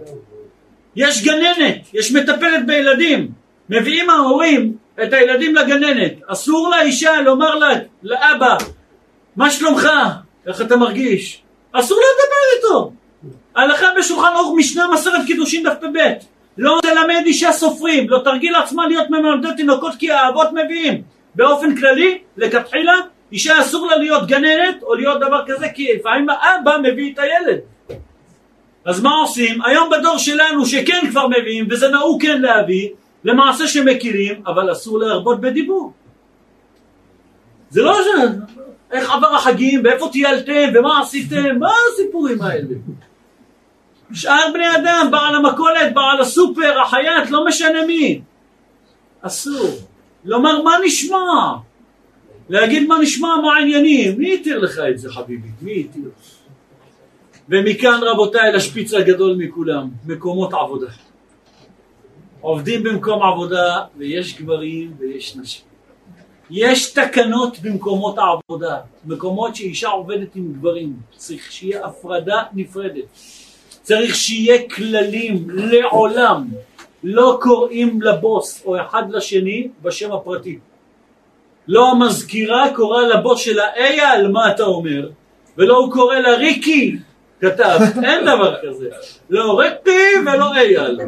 [0.96, 3.28] יש גננת, יש מטפלת בילדים,
[3.68, 7.58] מביאים ההורים את הילדים לגננת, אסור לאישה לומר
[8.02, 8.56] לאבא,
[9.36, 9.88] מה שלומך?
[10.46, 11.42] איך אתה מרגיש?
[11.72, 12.92] אסור לדבר איתו.
[13.54, 15.98] הלכה בשולחן ערוך משנה מסרת קידושין דף פ"ב
[16.58, 21.02] לא תלמד אישה סופרים, לא תרגיל לעצמה להיות ממלמדי תינוקות כי האבות מביאים.
[21.34, 22.94] באופן כללי, לכתחילה,
[23.32, 27.58] אישה אסור לה להיות גננת או להיות דבר כזה כי לפעמים האבא מביא את הילד.
[28.84, 29.62] אז מה עושים?
[29.64, 32.88] היום בדור שלנו שכן כבר מביאים וזה נהוג כן להביא
[33.24, 35.92] למעשה שמכירים אבל אסור להרבות בדיבור.
[37.70, 38.06] זה לא ש...
[38.94, 42.74] איך עבר החגים ואיפה טיילתם ומה עשיתם מה הסיפורים האלה?
[44.12, 48.20] שאר בני אדם, בעל המכולת, בעל הסופר, החייט, לא משנה מי.
[49.20, 49.70] אסור.
[50.24, 51.52] לומר מה נשמע?
[52.48, 54.18] להגיד מה נשמע, מה העניינים.
[54.18, 55.48] מי התיר לך את זה חביבי?
[55.62, 56.10] מי התיר?
[57.48, 60.90] ומכאן רבותיי לשפיץ הגדול מכולם, מקומות עבודה.
[62.40, 65.73] עובדים במקום עבודה ויש גברים ויש נשים.
[66.50, 73.04] יש תקנות במקומות העבודה, מקומות שאישה עובדת עם גברים, צריך שיהיה הפרדה נפרדת.
[73.82, 76.48] צריך שיהיה כללים לעולם.
[77.04, 80.58] לא קוראים לבוס או אחד לשני בשם הפרטי.
[81.68, 85.08] לא המזכירה קוראה לבוס שלה אייל, מה אתה אומר?
[85.58, 86.96] ולא הוא קורא לה ריקי,
[87.40, 88.88] כתב, אין דבר כזה.
[89.30, 91.00] לא ריקי ולא אייל.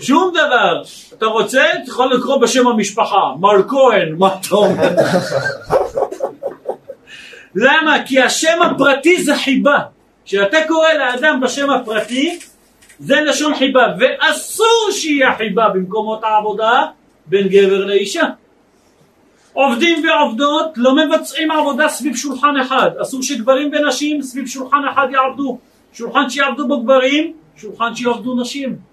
[0.00, 0.82] שום דבר.
[1.18, 1.62] אתה רוצה?
[1.70, 4.88] אתה יכול לקרוא בשם המשפחה, מר כהן, מה אתה אומר?
[7.54, 7.96] למה?
[8.06, 9.78] כי השם הפרטי זה חיבה.
[10.24, 12.38] כשאתה קורא לאדם בשם הפרטי,
[12.98, 16.86] זה לשון חיבה, ואסור שיהיה חיבה במקומות העבודה
[17.26, 18.24] בין גבר לאישה.
[19.52, 25.58] עובדים ועובדות לא מבצעים עבודה סביב שולחן אחד, אסור שגברים ונשים סביב שולחן אחד יעבדו,
[25.92, 28.89] שולחן שיעבדו בו גברים, שולחן שיעבדו נשים.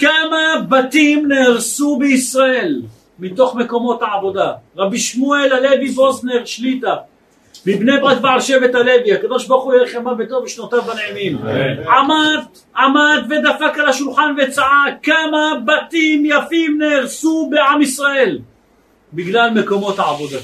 [0.00, 2.82] כמה בתים נהרסו בישראל
[3.18, 4.52] מתוך מקומות העבודה?
[4.76, 6.96] רבי שמואל הלוי ווזנר שליטה
[7.66, 11.38] מבני ברק בעל שבט הלוי, הקדוש ברוך הוא ירחמה בטוב ושנותיו בנעימים.
[11.88, 12.44] עמד,
[12.76, 18.38] עמד ודפק על השולחן וצעק כמה בתים יפים נהרסו בעם ישראל
[19.12, 20.38] בגלל מקומות העבודה.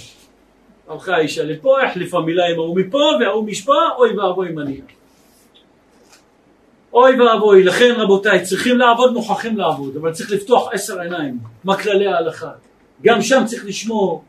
[0.88, 4.80] הלכה האישה לפה, החליפה מילה עם ההוא מפה וההוא משפה, אוי ואבוי אני.
[6.96, 12.06] אוי ואבוי, לכן רבותיי, צריכים לעבוד, מוכרחים לעבוד, אבל צריך לפתוח עשר עיניים, מה כללי
[12.06, 12.50] ההלכה.
[13.02, 14.24] גם שם צריך לשמור.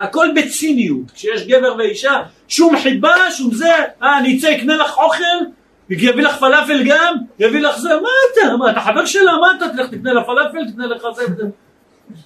[0.00, 5.44] הכל בציניות, כשיש גבר ואישה, שום חיבה, שום זה, אה, אני אצא, אקנה לך אוכל,
[5.90, 9.68] יביא לך פלאפל גם, יביא לך זה, מה אתה, מה אתה חבר שלה, מה אתה,
[9.68, 11.44] תלך תקנה לה פלאפל, תקנה לך זה וזה.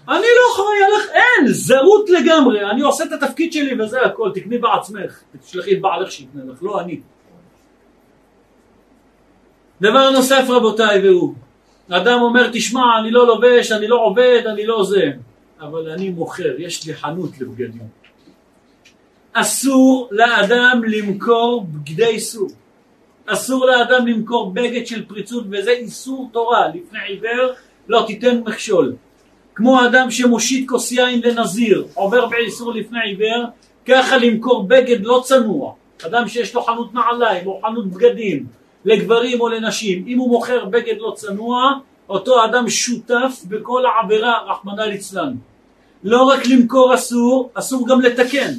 [0.09, 4.59] אני לא אחראי עליך, אין, זרות לגמרי, אני עושה את התפקיד שלי וזה הכל, תקני
[4.59, 7.01] בעצמך, תשלחי את בעלך שיקנה לך, לא אני.
[9.83, 11.35] דבר נוסף רבותיי והוא,
[11.91, 15.11] אדם אומר תשמע אני לא לובש, אני לא עובד, אני לא זה
[15.61, 17.89] אבל אני מוכר, יש לי חנות לבגדים.
[19.33, 22.51] אסור לאדם למכור בגדי סוג.
[23.27, 27.53] אסור לאדם למכור בגד של פריצות וזה איסור תורה לפני עיוור
[27.89, 28.95] לא תיתן מכשול
[29.55, 33.45] כמו אדם שמושיט כוס יין לנזיר עובר באיסור לפני עיוור
[33.89, 35.75] ככה למכור בגד לא צנוע
[36.07, 38.47] אדם שיש לו חנות נעליים או חנות בגדים
[38.85, 41.73] לגברים או לנשים אם הוא מוכר בגד לא צנוע
[42.09, 45.35] אותו אדם שותף בכל העבירה רחמנא ליצלן
[46.05, 48.53] לא רק למכור אסור, אסור גם לתקן.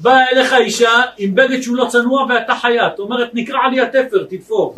[0.00, 4.74] באה אליך אישה עם בגד שהוא לא צנוע ואתה חייט, אומרת נקרע לי התפר, תתפור.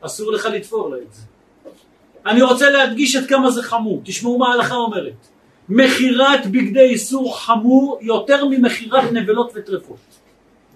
[0.00, 1.22] אסור לך לתפור לה את זה.
[2.26, 5.26] אני רוצה להדגיש עד כמה זה חמור, תשמעו מה ההלכה אומרת.
[5.68, 9.96] מכירת בגדי איסור חמור יותר ממכירת נבלות וטרפות.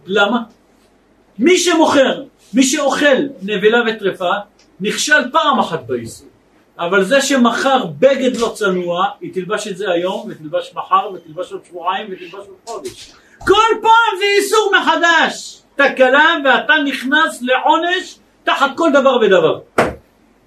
[0.06, 0.42] למה?
[1.38, 2.22] מי שמוכר,
[2.54, 4.30] מי שאוכל נבלה וטרפה,
[4.80, 6.28] נכשל פעם אחת באיסור.
[6.78, 11.60] אבל זה שמכר בגד לא צנוע, היא תלבש את זה היום, ותלבש מחר, ותלבש עוד
[11.68, 13.12] שבועיים, ותלבש עוד חודש.
[13.38, 15.60] כל פעם זה איסור מחדש.
[15.76, 19.60] תקלה ואתה נכנס לעונש תחת כל דבר ודבר.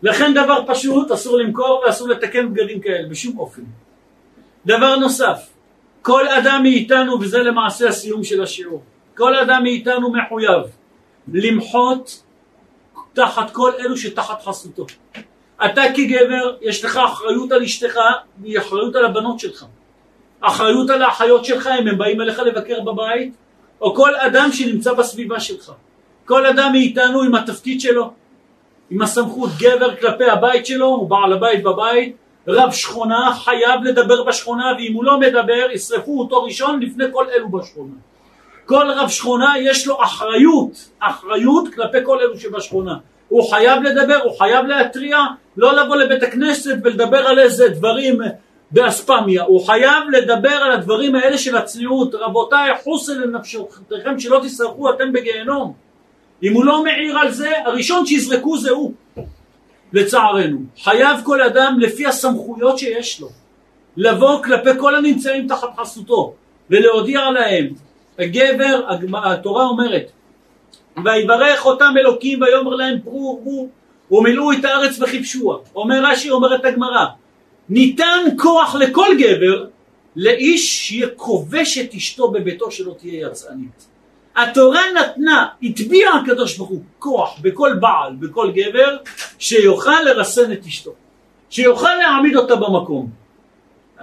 [0.03, 3.61] לכן דבר פשוט, אסור למכור ואסור לתקן בגדים כאלה, בשום אופן.
[4.65, 5.49] דבר נוסף,
[6.01, 8.83] כל אדם מאיתנו, וזה למעשה הסיום של השיעור,
[9.17, 10.61] כל אדם מאיתנו מחויב
[11.28, 12.24] למחות
[13.13, 14.86] תחת כל אלו שתחת חסותו.
[15.65, 17.99] אתה כגבר, יש לך אחריות על אשתך,
[18.41, 19.65] והיא אחריות על הבנות שלך.
[20.41, 23.34] אחריות על האחיות שלך, אם הם באים אליך לבקר בבית,
[23.82, 25.71] או כל אדם שנמצא בסביבה שלך.
[26.26, 28.11] כל אדם מאיתנו עם התפקיד שלו,
[28.89, 32.15] עם הסמכות, גבר כלפי הבית שלו, הוא בעל הבית בבית,
[32.47, 37.49] רב שכונה חייב לדבר בשכונה, ואם הוא לא מדבר, ישרפו אותו ראשון לפני כל אלו
[37.49, 37.93] בשכונה.
[38.66, 42.95] כל רב שכונה יש לו אחריות, אחריות כלפי כל אלו שבשכונה.
[43.28, 45.18] הוא חייב לדבר, הוא חייב להתריע,
[45.57, 48.22] לא לבוא לבית הכנסת ולדבר על איזה דברים
[48.72, 55.14] באספמיה, הוא חייב לדבר על הדברים האלה של הצניעות, רבותיי, חוסן לנפשותיכם שלא תסרחו אתם
[55.14, 55.74] בגיהנום.
[56.43, 58.93] אם הוא לא מעיר על זה, הראשון שיזרקו זה הוא,
[59.93, 60.57] לצערנו.
[60.84, 63.30] חייב כל אדם לפי הסמכויות שיש לו,
[63.97, 66.34] לבוא כלפי כל הנמצאים תחת חסותו,
[66.70, 67.74] ולהודיע להם.
[68.20, 68.82] הגבר,
[69.24, 70.11] התורה אומרת,
[71.05, 73.68] ויברך אותם אלוקים ויאמר להם פרו ורבו
[74.11, 75.57] ומילאו את הארץ וכיבשוה.
[75.76, 77.05] אומר רש"י, אומרת הגמרא,
[77.70, 79.66] ניתן כוח לכל גבר
[80.16, 83.88] לאיש שיהיה כובש את אשתו בביתו שלא תהיה יצאנית.
[84.36, 88.97] התורה נתנה, הטביע הקדוש ברוך הוא כוח בכל בעל, בכל גבר,
[89.39, 90.91] שיוכל לרסן את אשתו,
[91.49, 93.22] שיוכל להעמיד אותה במקום.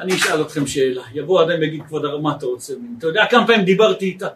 [0.01, 3.26] אני אשאל אתכם שאלה, יבוא אדם ויגיד כבוד הרב מה אתה רוצה ממני, אתה יודע
[3.30, 4.28] כמה פעמים דיברתי איתה?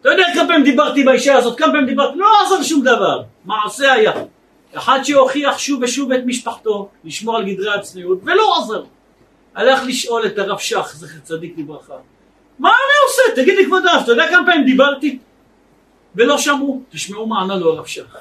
[0.00, 3.92] אתה יודע כמה פעמים דיברתי באישה הזאת, כמה פעמים דיברתי, לא עזר שום דבר, מעשה
[3.92, 4.12] היה.
[4.74, 8.82] אחד שהוכיח שוב ושוב את משפחתו, לשמור על גדרי הצניעות, ולא עזר.
[9.54, 11.94] הלך לשאול את הרב שך, זכר צדיק לברכה,
[12.58, 13.42] מה אני עושה?
[13.42, 15.18] תגיד לי כבוד הרב, אתה יודע כמה פעמים דיברתי?
[16.14, 18.16] ולא שמעו, תשמעו מה ענה לו הרב שך.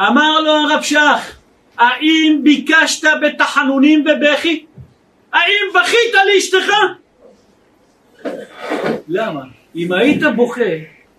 [0.00, 1.36] אמר לו הרב שך,
[1.78, 4.64] האם ביקשת בתחנונים ובכי?
[5.32, 6.72] האם בכית לאשתך?
[9.08, 9.40] למה?
[9.74, 10.62] אם היית בוכה,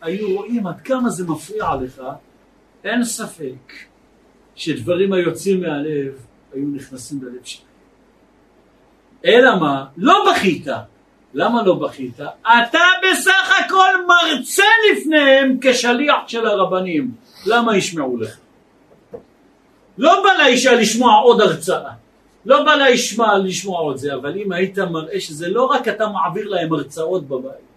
[0.02, 2.02] היו רואים עד כמה זה מפריע לך,
[2.84, 3.74] אין ספק
[4.56, 6.14] שדברים היוצאים מהלב
[6.54, 7.62] היו נכנסים ללב שלך.
[9.26, 9.86] אלא מה?
[9.98, 10.68] לא בכית.
[11.34, 12.20] למה לא בכית?
[12.20, 17.12] אתה בסך הכל מרצה לפניהם כשליח של הרבנים.
[17.46, 18.38] למה ישמעו לך?
[19.98, 21.92] לא בא לאישה לשמוע עוד הרצאה.
[22.50, 26.48] לא בא לאישה לשמוע עוד זה, אבל אם היית מראה שזה לא רק אתה מעביר
[26.50, 27.70] להם הרצאות בבית,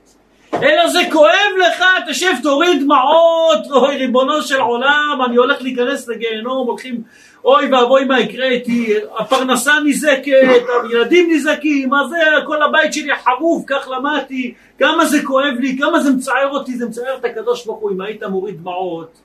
[0.55, 6.67] אלא זה כואב לך, תשב תוריד דמעות, אוי ריבונו של עולם, אני הולך להיכנס לגיהנום,
[6.67, 7.03] הולכים,
[7.45, 12.17] אוי ואבוי מה יקרה איתי, הפרנסה נזקת, הילדים נזקים, מה זה,
[12.47, 16.87] כל הבית שלי חרוף, כך למדתי, כמה זה כואב לי, כמה זה מצער אותי, זה
[16.87, 19.21] מצער את הקדוש ברוך הוא, אם היית מוריד דמעות,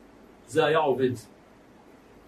[0.48, 1.12] זה היה עובד.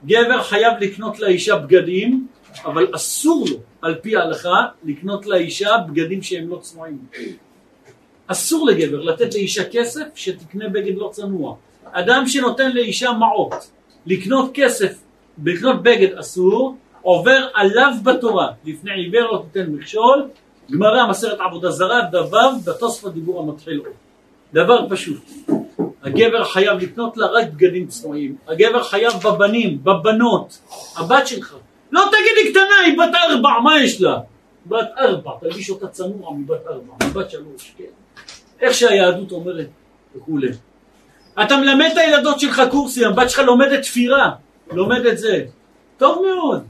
[0.06, 2.28] גבר חייב לקנות לאישה בגדים,
[2.66, 6.98] אבל אסור לו, על פי ההלכה, לקנות לאישה בגדים שהם לא צנועים.
[8.28, 11.56] אסור לגבר לתת לאישה כסף שתקנה בגד לא צנוע.
[11.92, 13.72] אדם שנותן לאישה מעות,
[14.06, 14.94] לקנות כסף,
[15.44, 18.48] לקנות בגד אסור, עובר עליו בתורה.
[18.66, 20.28] לפני עיוור לא תיתן מכשול,
[20.72, 23.94] גמרא מסרת עבודה זרה, דבר בתוספות דיבור המתחיל עוד.
[24.54, 25.22] דבר פשוט.
[26.04, 28.36] הגבר חייב לקנות לה רק בגדים צנועים.
[28.48, 30.60] הגבר חייב בבנים, בבנות,
[30.98, 31.56] הבת שלך.
[31.92, 34.20] לא תגיד לי קטנה, היא בת ארבע, מה יש לה?
[34.66, 37.84] בת ארבע, תרגיש אותה צנוע מבת ארבע, מבת שלוש, כן.
[38.62, 39.68] איך שהיהדות אומרת
[40.16, 40.48] וכולי.
[41.44, 44.32] אתה מלמד את הילדות שלך קורסים, הבת שלך לומדת תפירה,
[44.72, 45.46] לומדת זה.
[45.98, 46.64] טוב מאוד.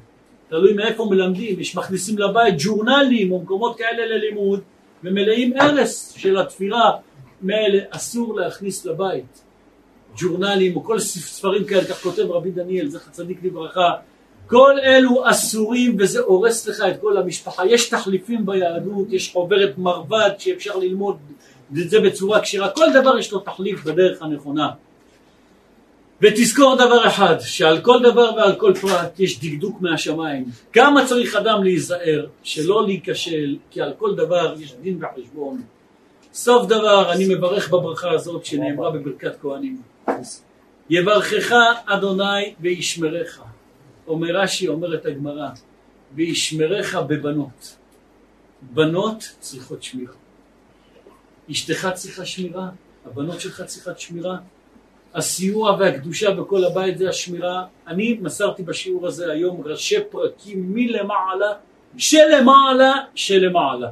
[0.50, 4.62] תלוי מאיפה מלמדים, יש מכניסים לבית ג'ורנלים או מקומות כאלה ללימוד
[5.04, 6.92] ומלאים הרס של התפירה,
[7.42, 9.44] מאלה אסור להכניס לבית.
[10.18, 13.92] ג'ורנלים או כל ספרים כאלה, כך כותב רבי דניאל, זכר צדיק לברכה,
[14.50, 17.66] כל אלו אסורים וזה הורס לך את כל המשפחה.
[17.66, 21.18] יש תחליפים ביהדות, יש חוברת מרבד שאפשר ללמוד
[21.78, 24.70] את זה בצורה כשרה, כל דבר יש לו תחליף בדרך הנכונה.
[26.22, 30.46] ותזכור דבר אחד, שעל כל דבר ועל כל פרט יש דקדוק מהשמיים.
[30.74, 35.62] כמה צריך אדם להיזהר שלא להיכשל, כי על כל דבר יש דין וחשבון.
[36.34, 39.82] סוף דבר, אני מברך בברכה הזאת שנאמרה בברכת כהנים.
[40.90, 41.56] יברכך
[41.86, 43.42] אדוני וישמרך.
[44.10, 45.50] אומר רש"י, אומרת הגמרא,
[46.16, 47.78] וישמרך בבנות.
[48.62, 50.14] בנות צריכות שמירה.
[51.52, 52.70] אשתך צריכה שמירה,
[53.06, 54.38] הבנות שלך צריכת שמירה,
[55.14, 57.66] הסיוע והקדושה בכל הבית זה השמירה.
[57.88, 61.54] אני מסרתי בשיעור הזה היום ראשי פרקים מלמעלה,
[61.98, 63.90] שלמעלה, שלמעלה.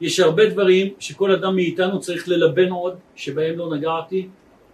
[0.00, 4.28] יש הרבה דברים שכל אדם מאיתנו צריך ללבן עוד, שבהם לא נגעתי.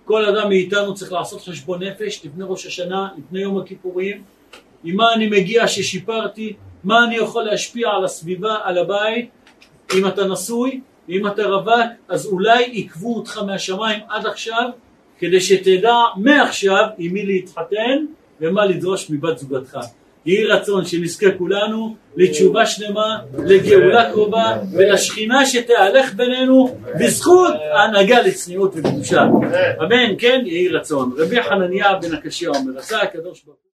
[0.04, 4.22] כל אדם מאיתנו צריך לעשות חשבון נפש לפני ראש השנה, לפני יום הכיפורים,
[4.84, 6.52] עם מה אני מגיע ששיפרתי,
[6.84, 9.30] מה אני יכול להשפיע על הסביבה, על הבית,
[9.94, 14.70] אם אתה נשוי, ואם אתה רווק, אז אולי עיכבו אותך מהשמיים עד עכשיו,
[15.18, 18.04] כדי שתדע מעכשיו עם מי להתחתן
[18.40, 19.78] ומה לדרוש מבת זוגתך.
[20.26, 29.22] יהי רצון שנזכה כולנו לתשובה שלמה, לגאולה קרובה ולשכינה שתהלך בינינו בזכות ההנהגה לצניעות וקדושה.
[29.82, 31.12] אמן, כן, יהי רצון.
[31.18, 33.66] רבי חנניה בן הקשיא אומר, עשה הקדוש ברוך